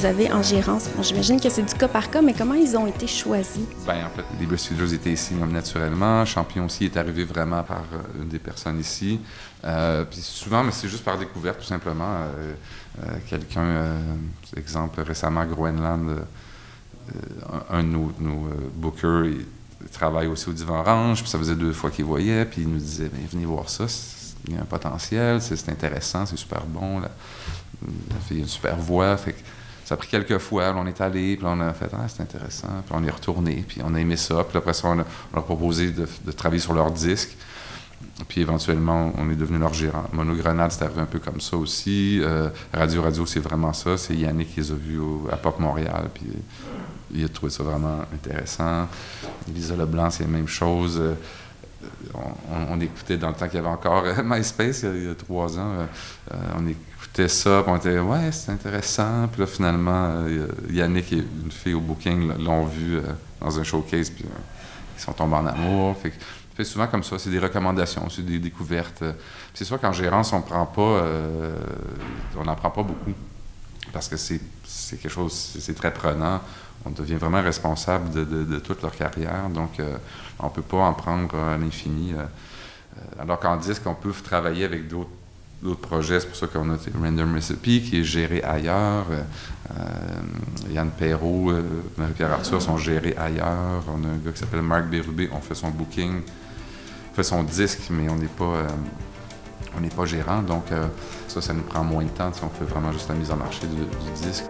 [0.00, 2.86] Vous avez en gérance, j'imagine que c'est du cas par cas, mais comment ils ont
[2.86, 3.60] été choisis?
[3.86, 6.24] Ben, en fait, les Breastfeeders étaient ici naturellement.
[6.24, 9.20] Champion aussi est arrivé vraiment par euh, une des personnes ici.
[9.62, 12.14] Euh, puis souvent, mais c'est juste par découverte, tout simplement.
[12.14, 12.54] Euh,
[13.02, 13.98] euh, Quelqu'un, euh,
[14.56, 16.24] exemple, récemment, Groenland,
[17.68, 19.44] un, de nos, bookers, il,
[19.82, 22.68] il travaille aussi au Divan Orange, puis ça faisait deux fois qu'il voyait, puis il
[22.70, 23.84] nous disait, ben, venez voir ça,
[24.48, 27.00] il y a un potentiel, c'est intéressant, c'est super bon.
[27.00, 27.10] La,
[27.82, 29.18] la fille a une super voix,
[29.90, 32.68] ça a pris quelques fois, on est allé, puis on a fait Ah, c'est intéressant,
[32.86, 35.34] puis on est retourné, puis on a aimé ça, puis après ça, on, a- on
[35.34, 37.36] leur a proposé de, travailler sur leur disque,
[38.28, 40.04] puis éventuellement, on est devenu leur gérant.
[40.12, 42.20] Monogrenade, c'est arrivé un peu comme ça aussi.
[42.22, 43.96] Euh, Radio Radio, c'est vraiment ça.
[43.96, 45.00] C'est Yannick qui les a vus
[45.32, 46.34] à Pop Montréal, puis
[47.12, 48.86] il a trouvé ça vraiment intéressant.
[49.52, 51.00] Lisa Leblanc, c'est la même chose.
[51.00, 51.14] Euh,
[52.70, 55.58] on, écoutait dans le temps qu'il y avait encore euh, MySpace, il y a, trois
[55.58, 55.72] ans.
[55.72, 55.86] euh,
[56.32, 56.89] euh, on écoutait
[57.28, 59.28] ça, puis on était ouais, c'est intéressant.
[59.28, 63.02] Puis là, finalement, euh, Yannick et une fille au booking l'ont vu euh,
[63.40, 64.38] dans un showcase, puis euh,
[64.96, 65.96] ils sont tombés en amour.
[66.56, 69.02] Fait souvent comme ça, c'est des recommandations, c'est des découvertes.
[69.54, 71.02] C'est sûr qu'en gérance, on prend pas,
[72.38, 73.12] on n'en prend pas beaucoup
[73.94, 74.40] parce que c'est
[74.90, 76.38] quelque chose, c'est très prenant.
[76.84, 79.80] On devient vraiment responsable de, de- toute leur carrière, donc
[80.38, 82.12] on peut pas en prendre à l'infini.
[83.18, 85.08] alors qu'en disque, on peut travailler avec d'autres
[85.62, 86.20] d'autres projets.
[86.20, 89.06] C'est pour ça qu'on a Random Recipe qui est géré ailleurs.
[89.10, 89.22] Euh,
[89.78, 91.62] euh, Yann Perrault, euh,
[91.96, 93.84] Marie-Pierre Arthur sont gérés ailleurs.
[93.88, 95.28] On a un gars qui s'appelle Marc Bérubé.
[95.32, 96.22] On fait son booking,
[97.12, 98.66] on fait son disque, mais on n'est pas,
[99.76, 100.42] on n'est pas gérant.
[100.42, 100.64] Donc
[101.28, 102.32] ça, ça nous prend moins de temps.
[102.32, 104.44] si On fait vraiment juste la mise en marché du disque.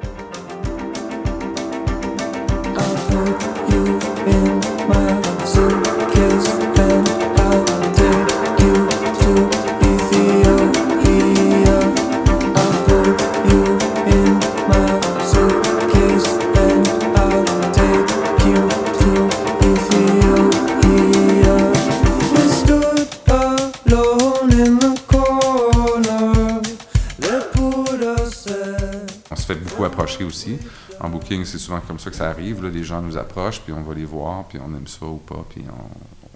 [29.40, 30.59] Se fait beaucoup approcher aussi.
[31.00, 32.62] En booking, c'est souvent comme ça que ça arrive.
[32.62, 32.70] là.
[32.70, 35.44] Les gens nous approchent, puis on va les voir, puis on aime ça ou pas,
[35.48, 35.64] puis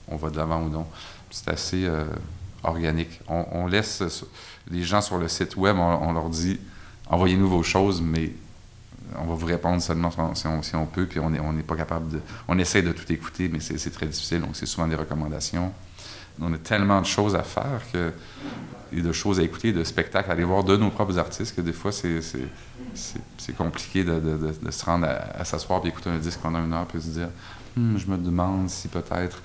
[0.09, 0.87] on, va de l'avant ou non.
[1.31, 2.05] C'est assez euh,
[2.63, 3.21] organique.
[3.29, 4.03] On, laisse
[4.71, 6.59] les gens sur le site web, on, leur dit
[7.11, 8.33] envoyez-nous vos choses, mais
[9.17, 12.21] on va vous répondre seulement si on, peut, puis on n'est on pas capable de.
[12.49, 15.73] On essaie de tout écouter, mais c'est très difficile, donc c'est souvent des recommandations.
[16.41, 18.13] On a tellement de choses à faire que,
[18.93, 21.61] et de choses à écouter, de spectacles à aller voir de nos propres artistes que
[21.61, 26.41] des fois c'est compliqué de, de- de- se rendre à, s'asseoir et écouter un disque
[26.41, 27.29] pendant une heure puis se dire
[27.77, 29.43] Hmm, je me demande si peut-être.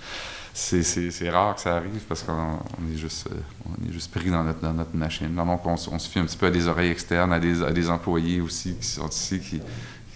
[0.54, 0.84] C'est-
[1.32, 2.34] rare que ça arrive parce qu'on
[2.80, 5.34] on est, juste, euh, est juste pris dans notre, dans notre machine.
[5.34, 7.89] Donc on se fie un petit peu à des oreilles externes, à des, à des
[7.89, 9.62] employés aussi qui sont ici, qui,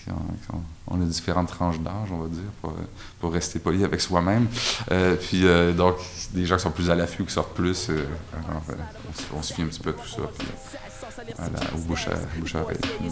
[0.04, 2.74] qui ont- qui ont- on a différentes tranches d'âge, on va dire, pour,
[3.20, 4.48] pour rester poli avec soi-même.
[4.92, 5.96] Euh, puis euh, donc,
[6.34, 7.88] des gens qui sont plus à l'affût, qui sortent plus.
[7.90, 10.22] euh, on, se- on se fie un petit peu à tout ça.
[10.38, 12.78] Puis, euh, à la- au bouche à, bouche à oreille.
[13.00, 13.06] Mm.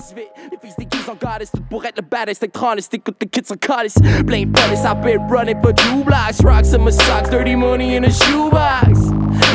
[0.52, 3.52] Les fils des kids en goddess, tout pour être le baddest, électronique, écoute the kids
[3.52, 3.96] en goddess.
[4.26, 6.42] Blame police, I've been running for two blocks.
[6.44, 9.00] Rocks in my socks, dirty money in a shoebox.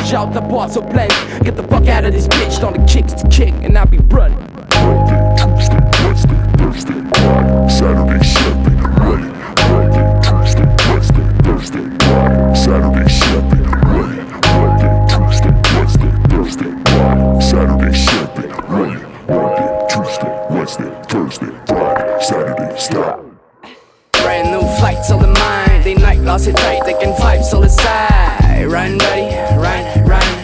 [0.05, 1.07] J'out la boîte au plein,
[1.43, 3.97] get the fuck out of this bitch, dans le kicks to kick, and I'll be
[4.13, 4.37] running.
[6.67, 9.31] Thursday, Friday, Saturday, Sunday, Monday,
[9.71, 18.49] Monday, Tuesday, Wednesday, Thursday, Friday, Saturday, Sunday, Monday, Monday, Tuesday, Wednesday, Thursday, Friday, Saturday, Sunday,
[18.67, 18.99] Monday,
[19.29, 23.23] Monday, Tuesday, Wednesday, Thursday, Friday, Saturday, stop.
[24.11, 27.59] Brand new flights on the mind, they night lost it tight, they can vibe sur
[27.59, 28.67] le side.
[28.67, 30.36] Run, buddy, run, run,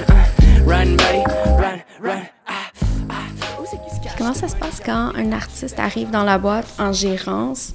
[4.23, 7.73] Comment ça se passe quand un artiste arrive dans la boîte en gérance?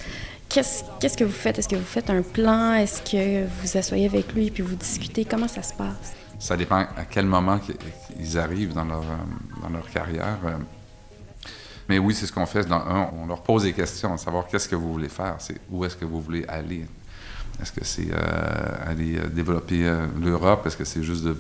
[0.49, 1.59] Qu'est-ce que vous faites?
[1.59, 2.73] Est-ce que vous faites un plan?
[2.73, 5.27] Est-ce que vous asseyez avec lui puis vous discutez?
[5.27, 6.15] Comment ça se passe?
[6.39, 7.61] Ça dépend à quel moment
[8.19, 10.39] ils arrivent dans leur, euh, dans leur carrière.
[10.47, 10.57] euh.
[11.87, 12.67] Mais oui, c'est ce qu'on fait.
[12.73, 16.07] On leur pose des questions, savoir qu'est-ce que vous voulez faire, c'est où est-ce que
[16.07, 16.87] vous voulez aller.
[17.61, 19.87] Est-ce que c'est euh, aller développer
[20.19, 20.67] l'Europe?
[20.67, 21.37] Est-ce que c'est juste de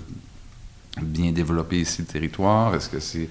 [1.03, 2.75] bien développer ici le territoire?
[2.75, 3.29] Est-ce que c'est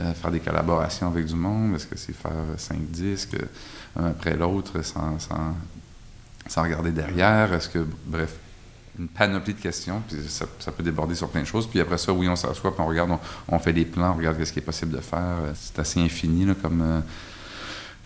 [0.00, 1.74] euh, faire des collaborations avec du monde?
[1.76, 3.36] Est-ce que c'est faire cinq disques,
[3.96, 5.54] un après l'autre, sans, sans,
[6.46, 7.52] sans regarder derrière?
[7.52, 8.34] Est-ce que, bref,
[8.98, 11.66] une panoplie de questions, puis ça, peut déborder sur plein de choses.
[11.66, 13.10] Puis après ça, oui, on s'assoit, puis on regarde,
[13.48, 15.38] on, fait des plans, on regarde ce qui est possible de faire.
[15.54, 17.00] C'est assez infini là, comme, euh,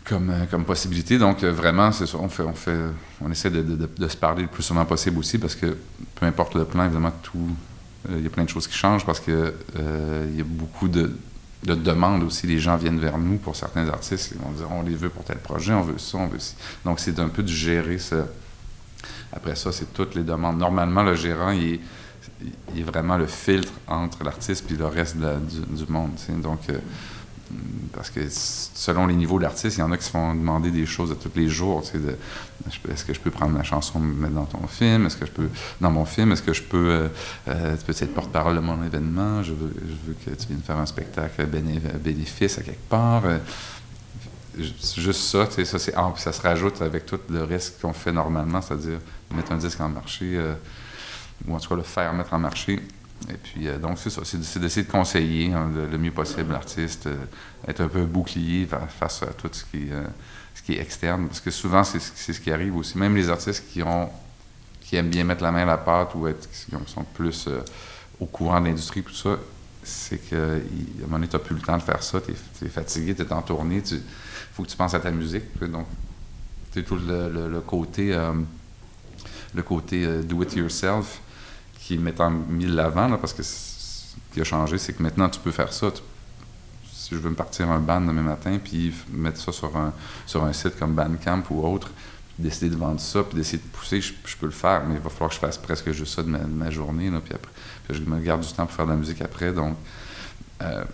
[0.04, 1.18] comme, euh, comme possibilité.
[1.18, 2.78] Donc, vraiment, c'est on, fait, on, fait,
[3.20, 5.76] on essaie de, de- se parler le plus souvent possible aussi, parce que
[6.14, 7.50] peu importe le plan, évidemment, tout,
[8.08, 10.88] il y a plein de choses qui changent, parce que euh, il y a beaucoup
[10.88, 11.16] de,
[11.64, 12.46] de demandes aussi.
[12.46, 15.24] Les gens viennent vers nous pour certains artistes, ils vont dire, on les veut pour
[15.24, 16.54] tel projet, on veut ça, on veut ci.
[16.84, 18.24] Donc, c'est un peu de gérer ce
[19.32, 20.58] après ça, c'est toutes les demandes.
[20.58, 21.80] Normalement, le gérant, il
[22.76, 26.12] est, vraiment le filtre entre l'artiste et le reste du, monde.
[26.42, 26.78] Donc, euh,
[27.92, 30.86] parce que selon les niveaux d'artiste, il y en a qui se font demander des
[30.86, 31.82] choses à tous les jours.
[31.82, 35.06] tu sais, Est-ce que je peux prendre ma chanson me mettre dans ton film?
[35.06, 35.48] Est-ce que je peux,
[35.80, 37.08] dans mon film, est-ce que je peux, euh,
[37.48, 39.42] euh, peux être porte-parole de mon événement?
[39.42, 43.22] Je veux, je veux que tu viennes faire un spectacle béné- bénéfice à quelque part.
[43.24, 43.38] Euh,
[44.58, 45.78] Ju- juste ça, tu sais, ça,
[46.32, 48.98] se rajoute avec tout le reste qu'on fait normalement, c'est-à-dire
[49.32, 50.54] mettre un disque en marché, euh,
[51.46, 52.80] ou en tout cas le faire mettre en marché.
[53.30, 57.06] Et puis, euh, donc, c'est ça, c'est, d'essayer de conseiller hein, le, mieux possible l'artiste,
[57.08, 57.16] euh,
[57.66, 60.04] être un peu bouclier fa- face à tout ce qui, euh,
[60.54, 62.96] ce qui est externe, parce que souvent, c'est, ce- qui arrive aussi.
[62.96, 64.08] Même les artistes qui, ont,
[64.80, 67.48] qui aiment bien mettre la main à la pâte ou être, qui sont plus
[68.20, 69.36] au courant de l'industrie, tout ça,
[69.82, 72.20] c'est que, il- à un moment donné, tu n'as plus le temps de faire ça,
[72.20, 72.32] tu
[72.64, 74.00] es, fatigué, tu es en tournée, il
[74.52, 75.44] faut que tu penses à ta musique.
[75.60, 75.86] Donc,
[76.72, 78.16] c'est tout le, côté,
[79.54, 81.20] le côté do it yourself
[81.88, 85.40] qui est mis de l'avant, parce que ce qui a changé, c'est que maintenant, tu
[85.40, 85.90] peux faire ça.
[86.92, 89.94] Si je veux me partir un band demain matin, puis mettre ça sur un,
[90.26, 91.90] sur un site comme Bandcamp ou autre,
[92.38, 95.08] décider de vendre ça, puis d'essayer de pousser, je, peux le faire, mais il va
[95.08, 97.50] falloir que je fasse presque juste ça de ma, journée, là, puis après,
[97.88, 99.74] puis je me garde du temps pour faire de la musique après, donc
[100.60, 100.84] euh,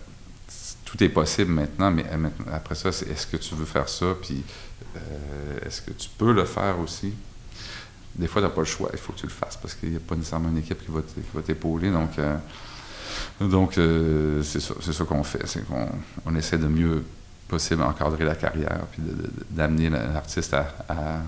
[0.85, 4.15] tout est possible maintenant, mais euh, après ça, c'est est-ce que tu veux faire ça,
[4.21, 4.41] puis
[4.95, 7.13] euh, est-ce que tu peux le faire aussi?
[8.17, 9.89] Des fois, tu n'as pas le choix, il faut que tu le fasses, parce qu'il
[9.91, 10.91] n'y a pas nécessairement une équipe qui
[11.33, 12.11] va t'épauler, donc...
[12.19, 12.35] euh,
[13.39, 15.45] donc, euh, c'est ça, ça qu'on fait.
[15.45, 15.87] C'est qu'on
[16.25, 17.03] on essaie de mieux
[17.47, 19.01] possible encadrer la carrière, puis
[19.49, 21.19] d'amener la- l'artiste à-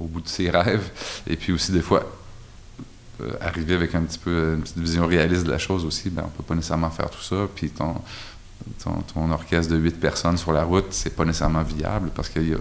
[0.00, 0.90] au bout de ses rêves.
[1.26, 2.04] Et puis aussi, des fois,
[3.20, 6.10] euh, arriver avec un petit peu une petite vision réaliste de la chose aussi.
[6.10, 7.46] Ben, on peut pas nécessairement faire tout ça.
[7.54, 7.96] Puis ton,
[8.82, 12.48] ton, ton orchestre de huit personnes sur la route, c'est pas nécessairement viable parce qu'il
[12.48, 12.58] y a,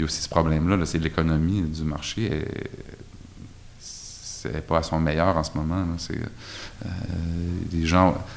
[0.00, 2.24] il y a aussi ce problème-là, là, c'est l'économie du marché.
[2.24, 2.46] Et
[3.78, 5.84] c'est pas à son meilleur en ce moment.
[5.84, 6.86] euh,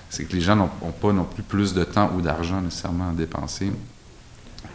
[0.10, 3.12] c'est que les gens n'ont ont pas non plus plus de temps ou d'argent nécessairement
[3.12, 3.72] à dépenser.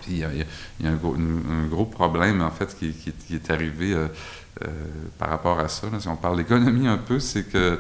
[0.00, 2.94] Puis il y a, un, gros, problème, en fait, qui,
[3.34, 4.08] est arrivé euh,
[4.62, 4.66] euh,
[5.18, 5.88] par rapport à ça.
[6.00, 7.78] Si on parle d'économie un peu, c'est que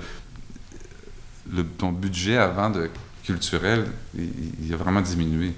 [1.78, 2.90] ton budget avant de
[3.24, 5.54] culturel, il a vraiment diminué.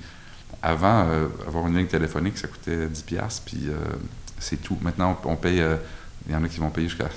[0.63, 3.77] Avant, euh, avoir une ligne téléphonique, ça coûtait 10$, piastres, puis euh,
[4.39, 4.77] c'est tout.
[4.83, 5.61] Maintenant, on, paye.
[5.61, 5.77] euh,
[6.27, 7.09] il y en a qui vont payer jusqu'à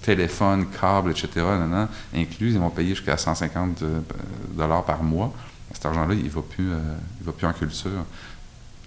[0.00, 1.28] téléphone, câble, etc.
[1.36, 4.00] nan, nan, inclus, ils vont payer jusqu'à 150 euh,
[4.54, 5.34] dollars par mois.
[5.72, 6.70] Cet argent-là, il ne va, plus,
[7.20, 8.04] va plus en culture.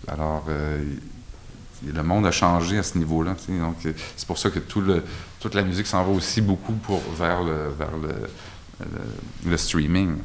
[0.07, 3.35] Alors, le monde a changé à ce niveau-là.
[3.49, 3.75] Donc,
[4.15, 7.41] c'est pour ça que toute la musique s'en va aussi beaucoup pour, vers,
[9.45, 10.15] le streaming.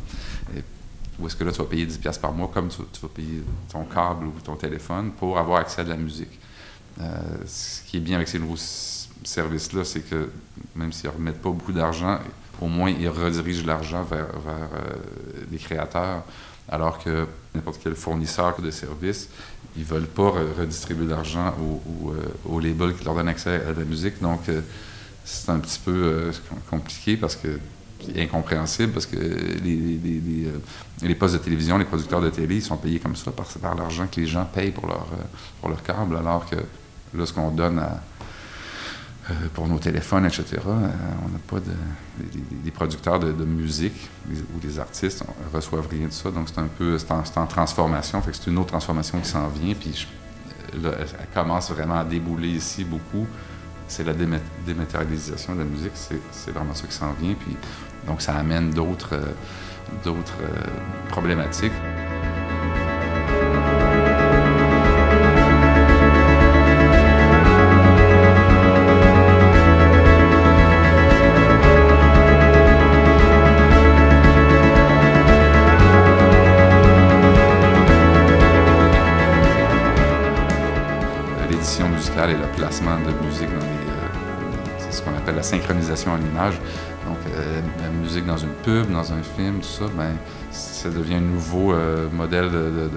[1.18, 3.42] Où est-ce que là, tu vas payer 10$ piastres par mois, comme tu, vas payer
[3.70, 6.38] ton câble ou ton téléphone pour avoir accès à de la musique.
[7.00, 7.04] Euh,
[7.46, 8.60] ce qui est bien avec ces nouveaux
[9.24, 10.30] services-là, c'est que
[10.74, 12.18] même s'ils ne remettent pas beaucoup d'argent,
[12.60, 14.66] au moins ils redirigent l'argent vers, euh,
[15.50, 16.22] les créateurs,
[16.68, 19.28] alors que n'importe quel fournisseur de services,
[19.76, 23.72] ils ne veulent pas re- redistribuer l'argent aux, euh, labels qui leur donnent accès à
[23.72, 24.20] la musique.
[24.20, 24.40] Donc,
[25.24, 26.30] c'est un petit peu
[26.70, 27.58] compliqué parce que
[28.16, 30.58] incompréhensible parce que euh,
[31.02, 34.06] les postes de télévision, les producteurs de télé, ils sont payés comme ça par, l'argent
[34.10, 35.24] que les gens payent pour leur, euh,
[35.60, 41.38] pour câble, alors que là, ce qu'on donne euh, pour nos téléphones, etc., on n'a
[41.46, 41.72] pas de.
[42.64, 46.68] Les, producteurs de, musique ou les artistes on, reçoivent rien de ça, donc c'est un
[46.78, 46.98] peu.
[46.98, 50.06] C'est en, en transformation, fait c'est une autre transformation qui s'en vient, puis
[50.82, 53.26] là, elle, commence vraiment à débouler ici beaucoup.
[53.86, 57.56] C'est la déma- dématérialisation de la musique, c'est c'est vraiment ça qui s'en vient, puis
[58.06, 60.12] donc ça amène d'autres euh, euh,
[61.08, 61.72] problématiques.
[81.88, 83.83] musicale et le placement de musique dans les.
[85.04, 86.54] Qu'on appelle la synchronisation en image.
[87.06, 90.14] Donc, euh, la musique dans une pub, dans un film, tout ça, ben,
[90.50, 92.90] ça devient un nouveau euh, modèle, de,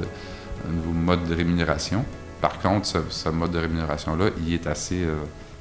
[0.68, 2.06] un nouveau mode de rémunération.
[2.42, 5.16] Par contre, ce, mode de rémunération-là, il est assez euh,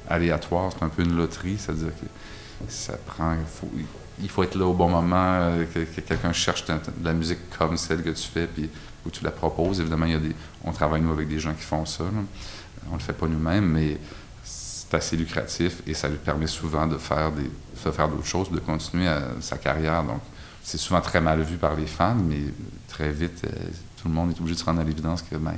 [0.09, 0.71] aléatoire.
[0.77, 3.35] C'est un peu une loterie, c'est-à-dire que ça prend.
[3.45, 3.69] faut-
[4.19, 7.77] il faut être là au bon moment, que, que quelqu'un cherche de la musique comme
[7.77, 8.67] celle que tu fais, puis
[9.05, 9.79] où tu la proposes.
[9.79, 12.03] Évidemment, il y a des, on travaille nous avec des gens qui font ça.
[12.91, 13.97] On le fait pas nous-mêmes, mais
[14.89, 18.49] c'est assez lucratif et ça lui permet souvent de faire des, de faire d'autres choses,
[18.51, 20.03] de continuer à- sa carrière.
[20.03, 20.21] Donc,
[20.63, 22.39] c'est souvent très mal vu par les fans, mais
[22.87, 23.49] très vite, euh,
[24.01, 25.53] tout le monde est obligé de se rendre à l'évidence que ben,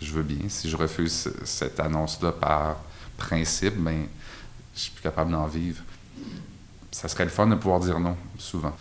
[0.00, 0.48] je veux bien.
[0.48, 2.76] Si je refuse ce- cette annonce-là par
[3.16, 4.06] principe, ben,
[4.74, 5.82] je suis plus capable d'en vivre.
[6.90, 8.74] Ça serait le fun de pouvoir dire non, souvent.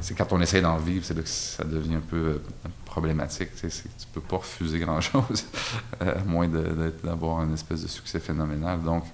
[0.00, 2.42] C'est quand on essaie d'en vivre, c'est là que ça devient un peu euh,
[2.90, 3.50] problématique.
[3.54, 5.46] c'est que tu peux pas refuser grand-chose,
[6.02, 8.82] euh, à moins d'avoir une espèce de succès phénoménal.
[8.82, 9.04] Donc,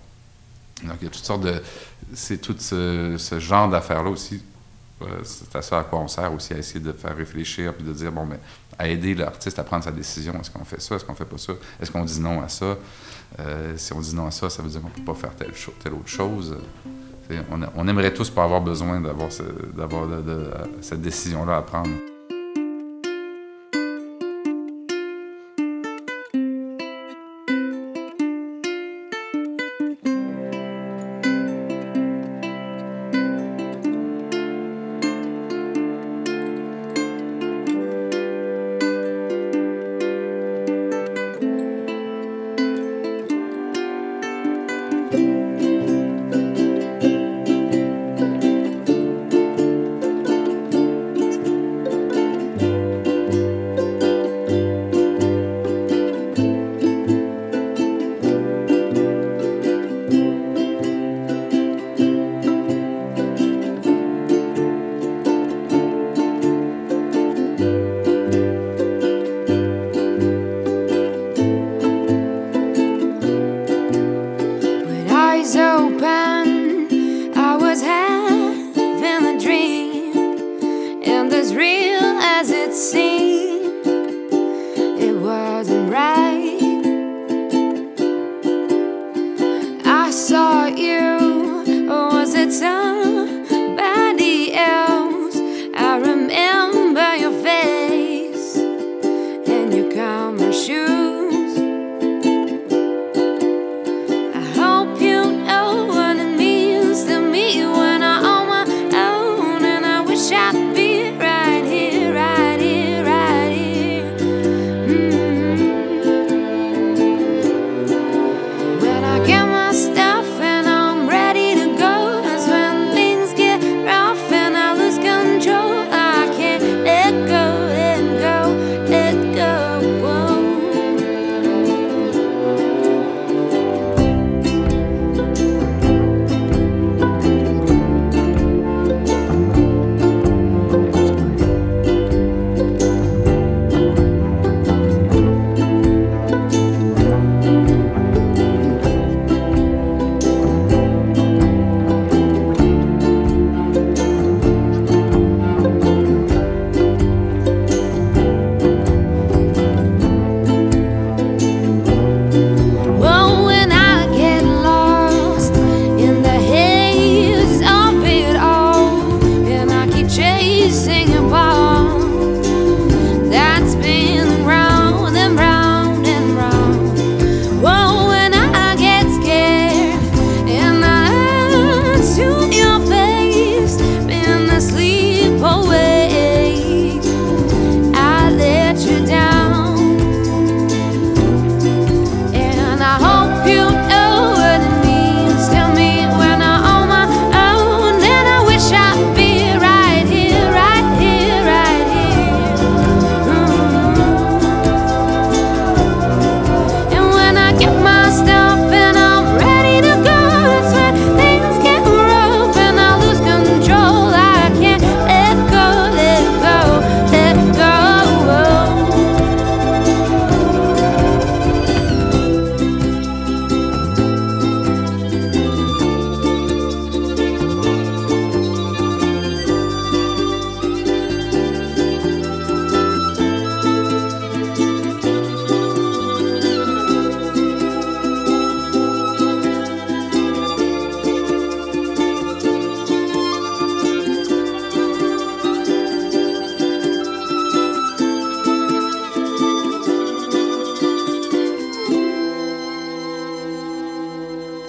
[0.83, 1.63] donc il y a toutes sortes de...
[2.15, 4.43] C'est tout ce, genre d'affaires-là aussi.
[5.03, 7.87] euh, c'est à ça à quoi on sert aussi, à essayer de faire réfléchir puis
[7.87, 8.39] de dire, bon, ben,
[8.79, 10.35] à aider l'artiste à prendre sa décision.
[10.41, 10.97] Est-ce qu'on fait ça?
[10.97, 11.53] Est-ce qu'on fait pas ça?
[11.81, 12.77] Est-ce qu'on dit non à ça?
[13.39, 15.53] Euh, si on dit non à ça, ça veut dire qu'on peut pas faire telle,
[15.83, 16.57] telle autre chose.
[17.51, 19.31] On, aimerait tous pas avoir besoin d'avoir
[20.81, 21.91] cette décision-là à prendre.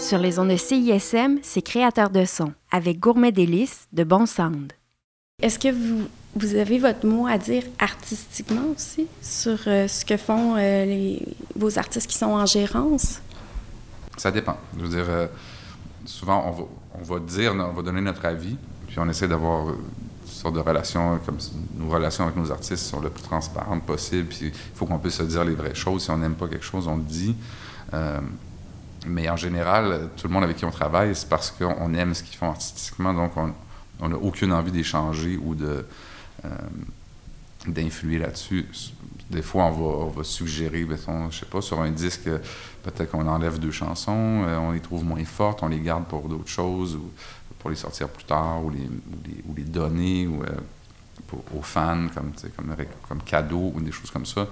[0.07, 4.71] Sur les ondes de CISM, c'est créateur de son, avec Gourmet Délices de Bon Sound.
[5.41, 10.15] Est-ce que vous, vous avez votre mot à dire artistiquement aussi sur euh, ce que
[10.15, 11.21] font euh, les,
[11.57, 13.21] vos artistes qui sont en gérance?
[14.15, 14.55] Ça dépend.
[14.77, 15.27] Je veux dire, euh,
[16.05, 16.63] souvent, on va,
[17.01, 18.55] on va dire, on va donner notre avis,
[18.87, 19.75] puis on essaie d'avoir une
[20.25, 24.29] sorte de relation, comme si nos relations avec nos artistes sont le plus transparentes possible,
[24.29, 26.05] puis il faut qu'on puisse se dire les vraies choses.
[26.05, 27.35] Si on n'aime pas quelque chose, on le dit.
[29.07, 32.23] Mais en général, tout le monde avec qui on travaille, c'est parce qu'on aime ce
[32.23, 33.31] qu'ils font artistiquement, donc
[33.99, 35.81] on n'a aucune envie d'échanger ou euh,
[37.65, 38.67] d'influer là-dessus.
[39.29, 42.29] Des fois, on va, on va suggérer, mettons, je sais pas, sur un disque,
[42.83, 46.27] peut-être qu'on enlève deux chansons, euh, on les trouve moins fortes, on les garde pour
[46.27, 47.11] d'autres choses, ou
[47.59, 52.31] pour les sortir plus tard, ou les, donner euh, aux fans, comme,
[53.07, 54.47] comme, cadeau, ou des choses comme ça.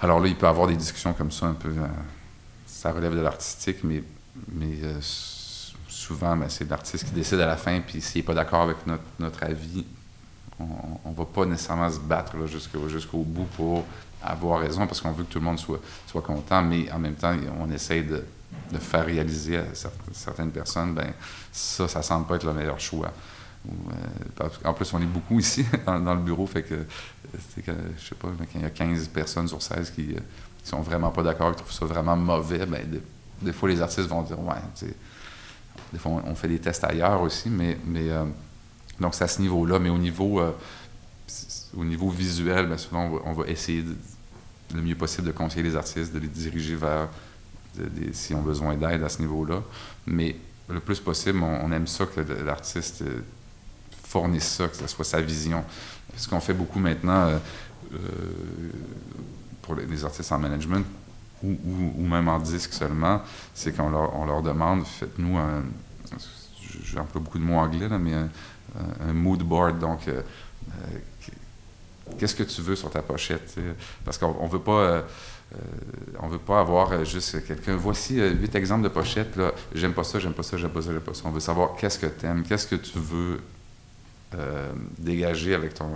[0.00, 1.72] Alors là, il peut y avoir des discussions comme ça, un peu.
[2.78, 4.04] Ça relève de l'artistique, mais,
[4.52, 5.00] mais euh,
[5.88, 8.76] souvent, ben, c'est l'artiste qui décide à la fin, puis s'il n'est pas d'accord avec
[9.18, 9.84] notre, avis,
[10.60, 13.84] on ne va pas nécessairement se battre jusqu'au bout pour
[14.22, 17.16] avoir raison, parce qu'on veut que tout le monde soit, soit content, mais en même
[17.16, 18.22] temps, on essaye de,
[18.78, 21.12] faire réaliser à cer- certaines personnes, ben
[21.50, 23.12] ça, ça semble pas être le meilleur choix.
[23.68, 26.86] Euh, qu'en plus, on est beaucoup ici dans, le bureau, fait que, euh,
[27.56, 30.14] que je sais pas, il y a 15 personnes sur 16 qui,
[30.62, 32.84] qui sont vraiment pas d'accord, qui trouvent ça vraiment mauvais, ben
[33.40, 34.94] des, fois, les artistes vont dire, ouais, tu sais,
[35.92, 38.24] des fois, on, fait des tests ailleurs aussi, mais, euh,
[39.00, 40.50] donc c'est à ce niveau-là, mais au niveau, euh,
[41.76, 43.84] au niveau visuel, ben, souvent, on va, essayer
[44.74, 47.08] le mieux possible de conseiller les artistes, de les diriger vers
[48.12, 49.62] s'ils ont besoin d'aide à ce niveau-là.
[50.06, 50.36] Mais
[50.68, 53.20] le plus possible, on, aime ça que l'artiste euh,
[54.04, 55.64] fournisse ça, que ce soit sa vision.
[56.16, 57.38] Ce qu'on fait beaucoup maintenant euh,
[59.74, 60.84] les, artistes en management,
[61.42, 63.22] ou, même en disque seulement,
[63.54, 65.62] c'est qu'on leur, demande, faites-nous un,
[66.84, 68.28] j'emploie beaucoup de mots anglais, là, mais un,
[69.08, 70.20] un mood board, donc euh,
[70.68, 70.98] euh,
[72.18, 73.56] qu'est-ce que tu veux sur ta pochette,
[74.04, 74.80] parce qu'on on veut pas...
[74.80, 75.02] euh,
[76.20, 77.74] on veut pas avoir juste quelqu'un.
[77.74, 79.34] Voici huit exemples de pochettes.
[79.34, 79.52] Là.
[79.74, 81.22] J'aime pas ça, j'aime pas ça, j'aime pas ça, j'aime pas ça.
[81.24, 83.40] On veut savoir qu'est-ce que tu aimes, qu'est-ce que tu veux
[84.98, 85.86] dégager avec ton,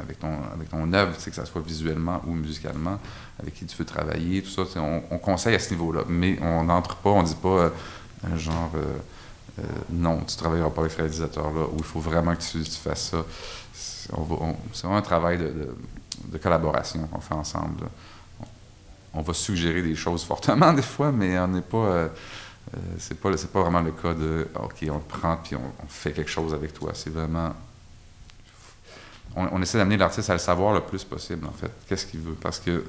[0.00, 2.98] avec ton, œuvre, que ça soit visuellement ou musicalement,
[3.40, 4.80] avec qui tu veux travailler, tout ça.
[4.80, 7.70] On, on conseille à ce niveau-là, mais on n'entre pas, on dit pas euh,
[8.30, 8.84] un genre euh,
[9.58, 13.10] euh, non, tu travailleras pas avec ce réalisateur-là, ou il faut vraiment que tu, fasses
[13.10, 13.24] ça.
[13.72, 17.86] C'est vraiment un travail de, collaboration qu'on fait ensemble.
[19.14, 22.10] On, va suggérer des choses fortement des fois, mais on n'est pas.
[22.98, 26.12] c'est pas, pas vraiment le cas de OK, on le prend puis on, on fait
[26.12, 26.90] quelque chose avec toi.
[26.92, 27.54] C'est vraiment.
[29.38, 31.70] On, essaie d'amener l'artiste à le savoir le plus possible, en fait.
[31.86, 32.34] Qu'est-ce qu'il veut?
[32.40, 32.84] Parce que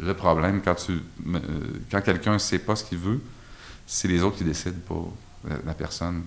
[0.00, 1.00] le problème, quand, euh,
[1.90, 3.20] quand quelqu'un ne sait pas ce qu'il veut,
[3.86, 5.12] c'est les autres qui décident pour
[5.48, 6.22] la, la personne.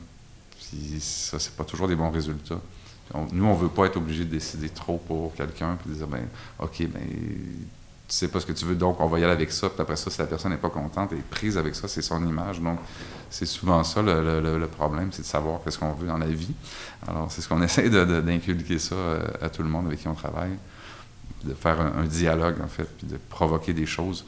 [0.57, 2.59] Puis ça, c'est pas toujours des bons résultats.
[3.13, 6.07] On- nous, on veut pas être obligé de décider trop pour quelqu'un puis de dire,
[6.07, 6.27] ben,
[6.59, 7.01] OK, ben,
[8.07, 9.69] tu sais pas ce que tu veux, donc on va y aller avec ça.
[9.69, 12.25] Puis après ça, si la personne n'est pas contente, est prise avec ça, c'est son
[12.25, 12.61] image.
[12.61, 12.79] Donc,
[13.29, 16.53] c'est souvent ça le, problème, c'est de savoir qu'est-ce qu'on veut dans la vie.
[17.05, 20.13] Alors, c'est ce qu'on essaie d'inculquer ça euh, à tout le monde avec qui on
[20.13, 20.57] travaille,
[21.43, 24.25] de faire un, dialogue, en fait, puis de provoquer des choses.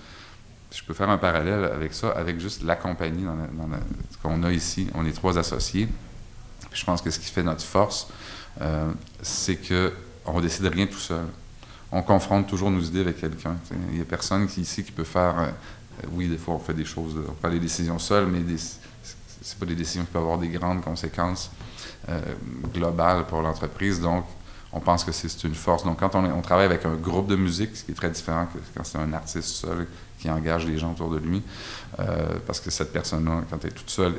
[0.72, 3.26] Je peux faire un parallèle avec ça, avec juste la compagnie
[4.22, 4.88] qu'on a ici.
[4.94, 5.88] On est trois associés.
[6.74, 8.10] Je pense que ce qui fait notre force,
[8.62, 9.94] euh, c'est que
[10.26, 11.26] on décide rien tout seul.
[11.92, 13.56] On confronte toujours nos idées avec quelqu'un.
[13.90, 15.40] Il n'y a personne ici qui peut faire.
[15.40, 15.52] euh,
[16.12, 18.40] oui, des fois, on fait des choses, on prend des décisions seules, mais
[19.42, 21.52] c'est pas des décisions qui peuvent avoir des grandes conséquences
[22.08, 22.22] euh,
[22.74, 24.00] globales pour l'entreprise.
[24.00, 24.26] Donc,
[24.72, 25.84] on pense que c'est une force.
[25.84, 28.60] Donc, quand on, travaille avec un groupe de musique, ce qui est très différent que
[28.76, 29.88] quand c'est un artiste seul
[30.20, 31.42] qui engage les gens autour de lui,
[32.00, 34.14] euh, parce que cette personne-là, quand elle est toute seule,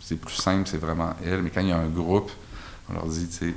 [0.00, 1.42] c'est plus simple, c'est vraiment elle.
[1.42, 2.30] Mais quand il y a un groupe,
[2.88, 3.54] on leur dit, tu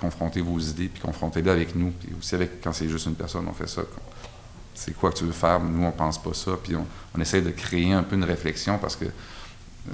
[0.00, 1.90] confrontez vos idées, puis confrontez-les avec nous.
[1.90, 3.82] Puis aussi, avec, quand c'est juste une personne, on fait ça.
[4.74, 5.60] C'est quoi que tu veux faire?
[5.60, 6.52] Nous, on pense pas ça.
[6.62, 9.92] Puis on, essaie de créer un peu une réflexion parce que euh,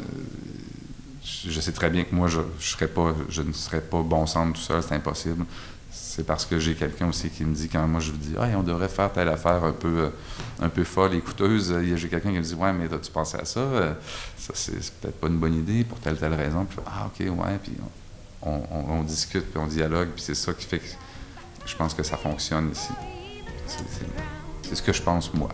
[1.22, 4.54] je, sais très bien que moi, je, serais pas, je ne serais pas bon centre
[4.54, 5.44] tout seul, c'est impossible.
[5.90, 8.46] C'est parce que j'ai quelqu'un aussi qui me dit, quand moi je lui dis, ah,
[8.56, 10.10] on devrait faire telle affaire un peu, euh,
[10.60, 13.44] un peu folle et coûteuse, j'ai quelqu'un qui me dit, ouais, mais as-tu pensé à
[13.44, 13.60] ça?
[13.60, 13.92] Euh,
[14.36, 16.64] Ça, c'est c'est peut-être pas une bonne idée pour telle, telle raison.
[16.64, 17.58] Puis, ah, ok, ouais.
[17.62, 17.72] Puis
[18.42, 20.86] on, discute, puis on dialogue, puis c'est ça qui fait que
[21.66, 22.90] je pense que ça fonctionne ici.
[23.66, 25.48] C'est- ce que je pense, moi.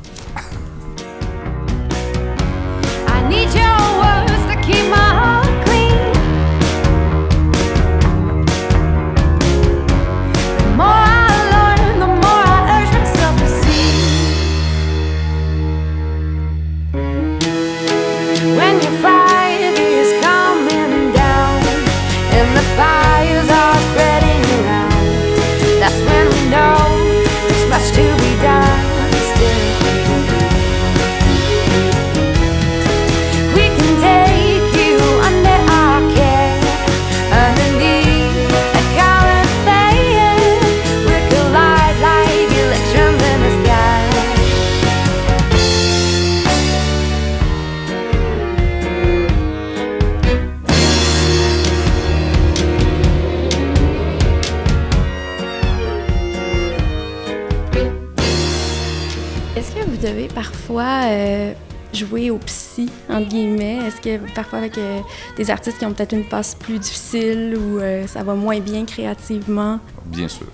[63.19, 65.01] Est-ce que parfois avec euh,
[65.37, 68.85] des artistes qui ont peut-être une passe plus difficile ou euh, ça va moins bien
[68.85, 69.81] créativement?
[70.05, 70.47] Bien sûr.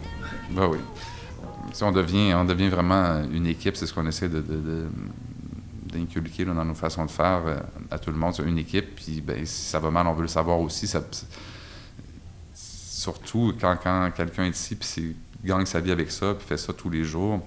[0.51, 0.79] Ben oui.
[1.73, 4.29] Si on devient, on devient vraiment une équipe, c'est ce qu'on essaie
[5.85, 7.59] d'inculquer dans nos façons de faire euh,
[7.91, 8.35] à tout le monde.
[8.35, 10.89] C'est une équipe, puis ben, si ça va mal, on veut le savoir aussi.
[12.55, 16.73] Surtout quand, quand quelqu'un est ici, puis gagne sa vie avec ça, puis fait ça
[16.73, 17.41] tous les jours,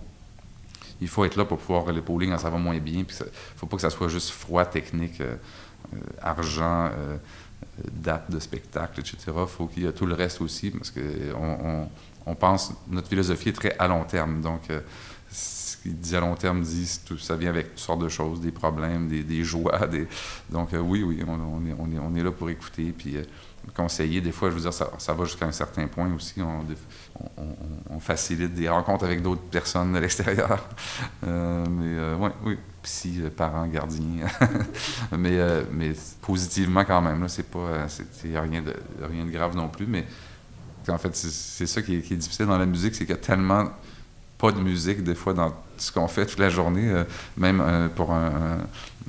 [1.02, 3.04] il faut être là pour pouvoir l'épauler quand ça va moins bien.
[3.04, 3.26] Puis ne
[3.58, 5.36] faut pas que ça soit juste froid, technique, euh,
[5.93, 7.18] euh, argent, euh,
[7.91, 9.18] date de spectacle, etc.
[9.48, 11.02] Faut qu'il y ait tout le reste aussi, parce que
[11.36, 11.88] on,
[12.26, 14.41] on- pense, notre philosophie est très à long terme.
[14.41, 14.62] Donc,
[15.32, 18.41] ce qui dit à long terme dit tout, ça vient avec toutes sortes de choses,
[18.41, 19.80] des problèmes, des, joies.
[20.50, 23.18] Donc, oui, oui, on, est, là pour écouter, puis
[23.76, 24.22] conseiller.
[24.22, 26.41] Des fois, je veux dire, ça, ça va jusqu'à un certain point aussi.
[27.38, 30.63] On- facilite des rencontres avec d'autres personnes de l'extérieur.
[31.28, 34.28] Euh, mais euh, oui, psy, euh, parents, gardiens.
[35.18, 35.39] mais,
[35.72, 37.22] mais positivement quand même.
[37.24, 39.88] Là, c'est pas, c'est c'est rien de, rien de grave non plus.
[39.88, 40.05] Mais
[40.88, 43.70] en fait, c'est ça qui est, difficile dans la musique, c'est qu'il y a tellement
[44.38, 46.93] pas de musique des fois dans ce qu'on fait toute la journée.
[47.38, 48.59] même pour un,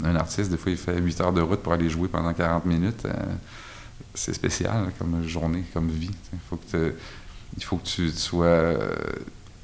[0.04, 2.64] un- artiste, des fois, il fait 8 heures de route pour aller jouer pendant 40
[2.64, 3.06] minutes.
[4.14, 6.10] c'est spécial comme journée, comme vie.
[6.32, 6.94] Il faut que te-
[7.56, 8.94] il faut que tu sois euh,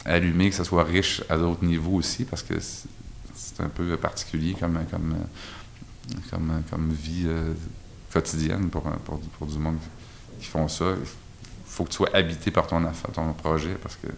[0.04, 4.54] allumé, que ça soit riche à d'autres niveaux aussi, parce que c'est un peu particulier
[4.58, 7.52] comme, comme, euh, comme, comme vie euh,
[8.12, 9.78] quotidienne pour, pour, pour du monde
[10.40, 10.86] qui font ça.
[11.00, 11.06] Il
[11.74, 12.82] faut que tu sois habité par ton
[13.14, 14.08] ton projet, parce que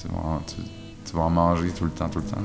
[0.00, 0.08] tu
[1.14, 2.36] vas, en- manger tout le temps, tout le temps.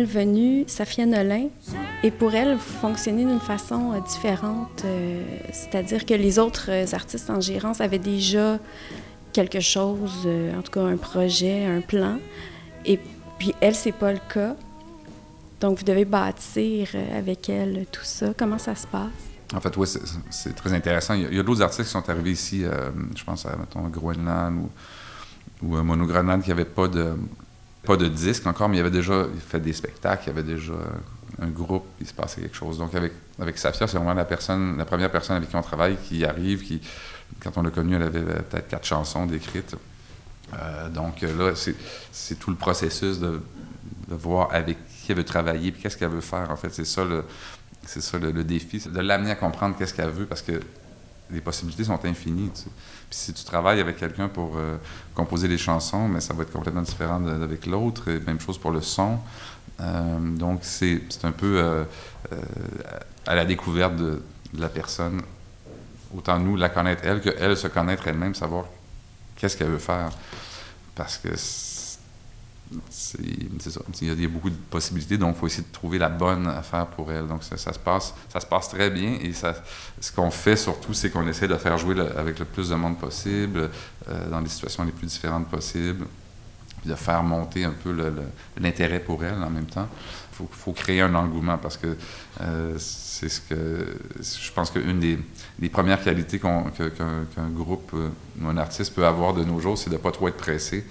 [0.00, 1.48] Nouvelle venue, Safia Nolin,
[2.02, 4.82] et pour elle, vous fonctionnez d'une façon euh, différente.
[4.84, 5.22] euh,
[5.52, 8.58] C'est-à-dire que les autres euh, artistes en gérance avaient déjà
[9.32, 10.26] quelque chose,
[10.56, 12.18] en tout cas un projet, un plan.
[12.84, 12.98] Et
[13.38, 14.56] puis elle, c'est pas le cas.
[15.60, 18.32] Donc vous devez bâtir avec elle tout ça.
[18.36, 19.10] Comment ça se passe?
[19.54, 19.86] En fait, oui,
[20.30, 21.14] c'est- très intéressant.
[21.14, 22.64] Il y a, d'autres artistes qui sont arrivés ici,
[23.16, 24.68] je pense à, mettons, Groenland
[25.62, 27.14] ou, ou Monogrenade, qui n'avaient pas de,
[27.88, 30.74] pas de disque encore, mais il avait déjà fait des spectacles, il y avait déjà
[31.40, 32.76] un groupe, il se passait quelque chose.
[32.76, 35.96] Donc, avec, avec Safia, c'est vraiment la, personne, la première personne avec qui on travaille
[35.96, 36.82] qui arrive, qui,
[37.40, 39.74] quand on l'a connue, elle avait peut-être quatre chansons décrites.
[40.52, 41.52] Euh, donc là,
[42.12, 43.40] c'est tout le processus de,
[44.08, 46.50] de voir avec qui elle veut travailler, puis qu'est-ce qu'elle veut faire.
[46.50, 47.24] En fait, c'est ça le,
[47.86, 50.60] ça le défi, c'est de l'amener à comprendre qu'est-ce qu'elle veut, parce que
[51.30, 52.50] les possibilités sont infinies.
[52.50, 52.66] Puis
[53.10, 54.76] si tu travailles avec quelqu'un pour euh,
[55.14, 58.10] composer les chansons, mais ça va être complètement différent de- avec l'autre.
[58.26, 59.18] Même chose pour le son.
[59.80, 61.84] Euh, donc c'est un peu euh,
[63.26, 64.22] à la découverte de,
[64.54, 65.20] de la personne.
[66.16, 68.64] Autant nous la connaître elle que elle se connaître elle-même, savoir
[69.36, 70.10] qu'est-ce qu'elle veut faire.
[70.94, 71.28] Parce que
[73.18, 76.86] Il y, a, beaucoup de possibilités, donc il faut essayer de trouver la bonne affaire
[76.86, 77.26] pour elle.
[77.26, 81.10] Donc ça, se, passe, ça se passe très bien et ce qu'on fait surtout, c'est
[81.10, 83.70] qu'on essaie de faire jouer avec le plus de monde possible,
[84.08, 86.06] euh, dans les situations les plus différentes possibles,
[86.80, 87.94] puis de faire monter un peu
[88.58, 89.88] l'intérêt pour elle en même temps.
[90.32, 91.96] Il faut, faut créer un engouement parce que
[92.42, 95.18] euh, c'est ce que je pense qu'une des,
[95.58, 98.10] des premières qualités qu'un groupe euh,
[98.40, 100.84] ou un artiste peut avoir de nos jours, c'est de ne pas trop être pressé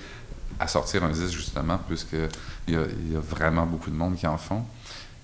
[0.60, 2.30] à sortir un disque, justement, puisqu'il
[2.68, 4.64] y y a vraiment beaucoup de monde qui en font.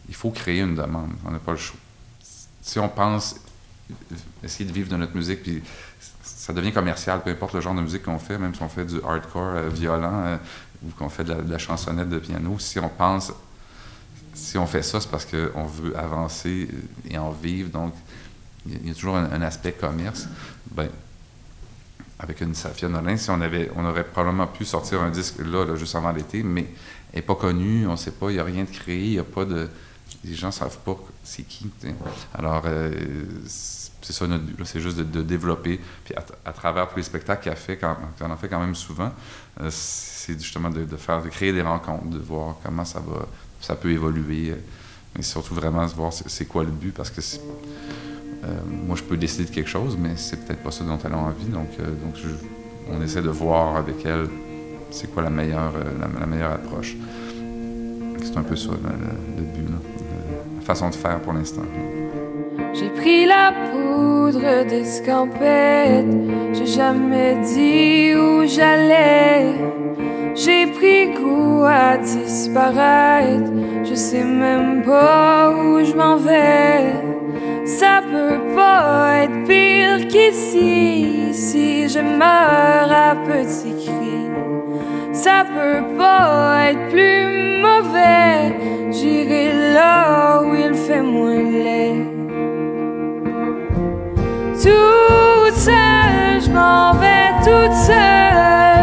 [0.10, 1.12] Il faut créer une demande.
[1.26, 1.80] On n'a pas le choix.
[2.62, 3.36] Si on pense
[4.44, 5.62] essayer de vivre de notre musique, puis
[6.22, 8.86] ça devient commercial, peu importe le genre de musique qu'on fait, même si on fait
[8.86, 10.38] du hardcore euh, violent euh,
[10.86, 13.32] ou qu'on fait de la, chansonnette de piano, si on pense,
[14.34, 16.68] si on fait ça, c'est parce qu'on veut avancer
[17.10, 17.70] et en vivre.
[17.70, 17.94] Donc,
[18.66, 20.28] il y a- toujours un, un aspect commerce.
[20.72, 20.90] Ben,
[22.24, 25.76] avec une Safia Nolin, si on avait, on aurait probablement pu sortir un disque là,
[25.76, 26.66] juste avant l'été, mais
[27.12, 29.12] elle n'est pas connue, on ne sait pas, il n'y a rien de créé, il
[29.12, 29.70] n'y a pas de,
[30.24, 31.70] les gens savent pas c'est qui.
[32.34, 32.92] Alors, euh,
[33.46, 35.80] c'est ça notre but, c'est juste de, développer.
[36.04, 36.14] Puis
[36.46, 39.12] à, travers tous les spectacles qu'elle fait, quand, qu'on en fait quand même souvent,
[39.62, 43.26] euh, c'est justement de, faire, de créer des rencontres, de voir comment ça va,
[43.62, 44.52] ça peut évoluer.
[44.52, 44.56] euh,
[45.16, 47.22] Mais surtout vraiment voir c'est, quoi le but, parce que
[48.88, 51.18] moi, je peux décider de quelque chose, mais c'est peut-être pas ça dont elle a
[51.18, 51.46] envie.
[51.46, 52.16] Donc, euh, donc
[52.92, 54.28] on essaie de voir avec elle
[54.94, 56.96] c'est quoi la meilleure, euh, la, meilleure approche.
[58.22, 59.68] C'est un peu ça le, but,
[60.56, 61.64] la façon de faire pour l'instant.
[62.74, 66.16] J'ai pris la poudre d'escampette,
[66.54, 69.56] j'ai jamais dit où j'allais.
[70.36, 73.52] J'ai pris goût à disparaître,
[73.84, 77.13] je sais même pas où je m'en vais.
[77.66, 84.30] Ça peut pas être pire qu'ici, si je meurs à petits cris.
[85.14, 88.56] Ça peut pas être plus mauvais,
[88.92, 92.06] j'irai là où il fait moins laid.
[94.54, 98.83] Toute seule, je m'en vais toute seule.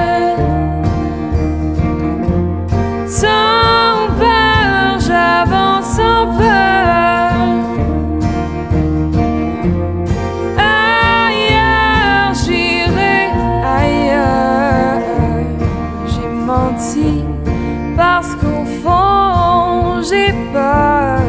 [18.01, 21.21] Parce qu'au fond, j'ai peur.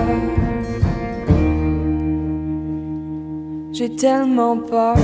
[3.74, 4.96] J'ai tellement peur.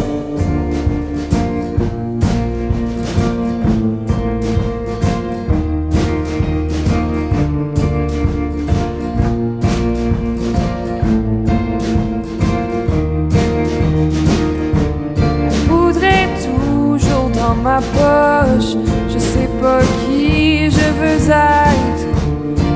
[15.68, 18.72] Poudre est toujours dans ma poche.
[19.10, 20.07] Je sais pas qui je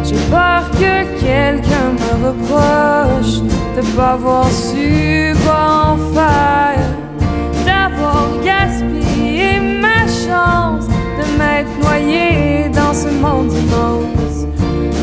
[0.04, 3.42] J'ai peur que quelqu'un me reproche
[3.76, 6.90] de pas avoir su quoi en faire,
[7.66, 14.46] d'avoir gaspillé ma chance de m'être noyé dans ce monde immense,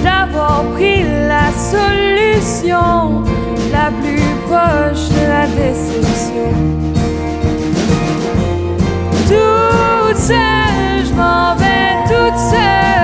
[0.05, 3.25] d'avoir pris la solution
[3.73, 6.53] la plus proche de la déception.
[9.27, 12.98] Toute seule, je m'en vais toute seule.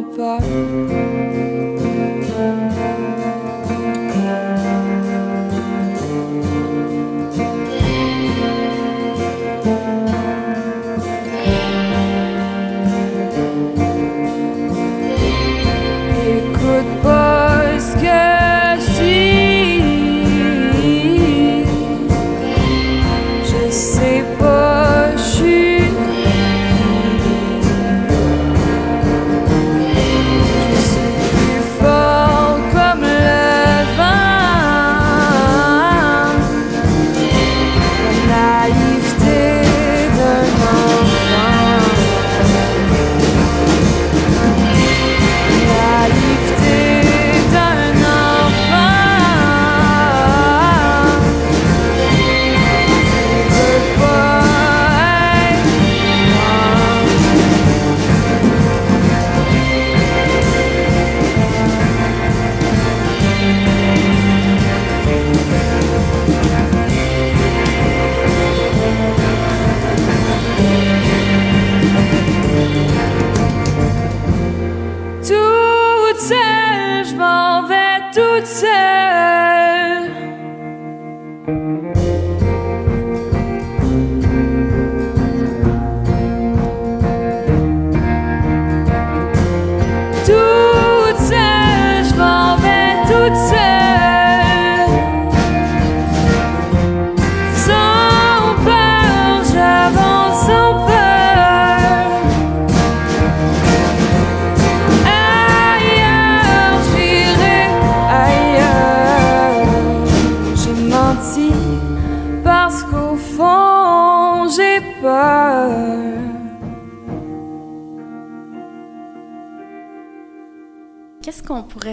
[0.00, 1.49] J'ai tellement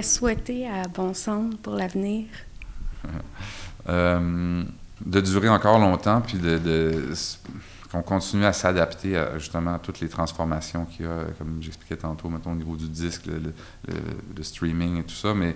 [0.07, 2.25] souhaiter à Bon Sang pour l'avenir?
[3.89, 4.65] Euh,
[5.05, 6.59] de durer encore longtemps, puis de,
[7.89, 12.27] qu'on continue à s'adapter justement à toutes les transformations qu'il y a, comme j'expliquais tantôt,
[12.27, 15.55] mettons au niveau du disque, le, streaming et tout ça, mais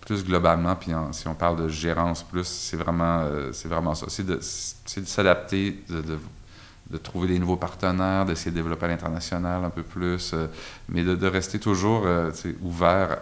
[0.00, 4.06] plus globalement, puis si on parle de gérance plus, c'est vraiment, euh, c'est vraiment ça.
[4.08, 6.18] C'est de, s'adapter, de,
[6.90, 10.46] de trouver des nouveaux partenaires, d'essayer de développer à l'international un peu plus, euh,
[10.88, 12.30] mais de, rester toujours euh,
[12.62, 13.20] ouvert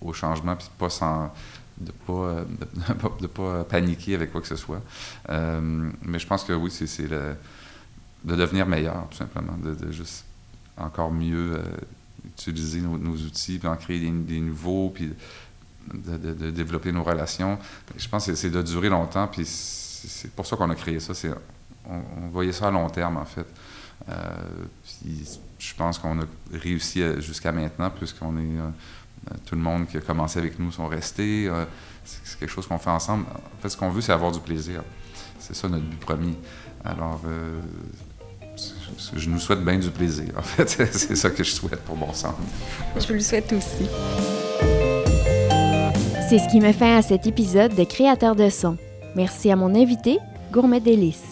[0.00, 0.88] au, changement, puis pas
[1.78, 2.44] de pas, euh,
[3.20, 4.82] de, pas- paniquer avec quoi que ce soit.
[5.28, 7.36] Mais je pense que oui, c'est de
[8.24, 10.24] devenir meilleur, tout simplement, de, juste
[10.76, 11.62] encore mieux
[12.26, 15.12] utiliser nos, outils, puis en créer des, nouveaux, puis
[15.94, 17.56] de, développer nos relations.
[17.96, 21.14] Je pense que c'est de durer longtemps, puis c'est pour ça qu'on a créé ça.
[21.88, 23.46] On, on voyait ça à long terme, en fait.
[24.08, 24.12] Euh,
[24.84, 25.24] puis
[25.58, 28.58] je pense qu'on a réussi à- jusqu'à maintenant, puisqu'on est...
[28.58, 28.68] euh,
[29.30, 31.46] euh, tout le monde qui a commencé avec nous sont restés.
[31.48, 31.64] euh,
[32.04, 33.26] c'est c'est quelque chose qu'on fait ensemble.
[33.28, 34.82] En fait, ce qu'on veut, c'est avoir du plaisir.
[35.38, 36.34] C'est ça notre but premier.
[36.84, 37.60] Alors, euh,
[39.14, 40.32] je nous souhaite bien du plaisir.
[40.38, 42.34] En fait, c'est ça que je souhaite pour Bon Sang.
[42.98, 43.86] Je vous le souhaite aussi.
[46.28, 48.76] C'est ce qui me fait à cet épisode de Créateur de son.
[49.16, 50.18] Merci à mon invité,
[50.52, 51.29] Gourmet Délice.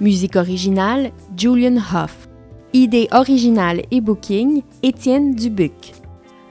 [0.00, 2.28] Musique originale, Julian Hoff.
[2.74, 5.94] Idée originale et booking, Étienne Dubuc.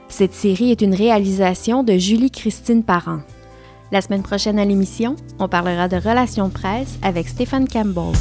[0.08, 3.20] Cette série est une réalisation de Julie-Christine Parent.
[3.92, 8.14] La semaine prochaine à l'émission, on parlera de relations presse avec Stéphane Campbell.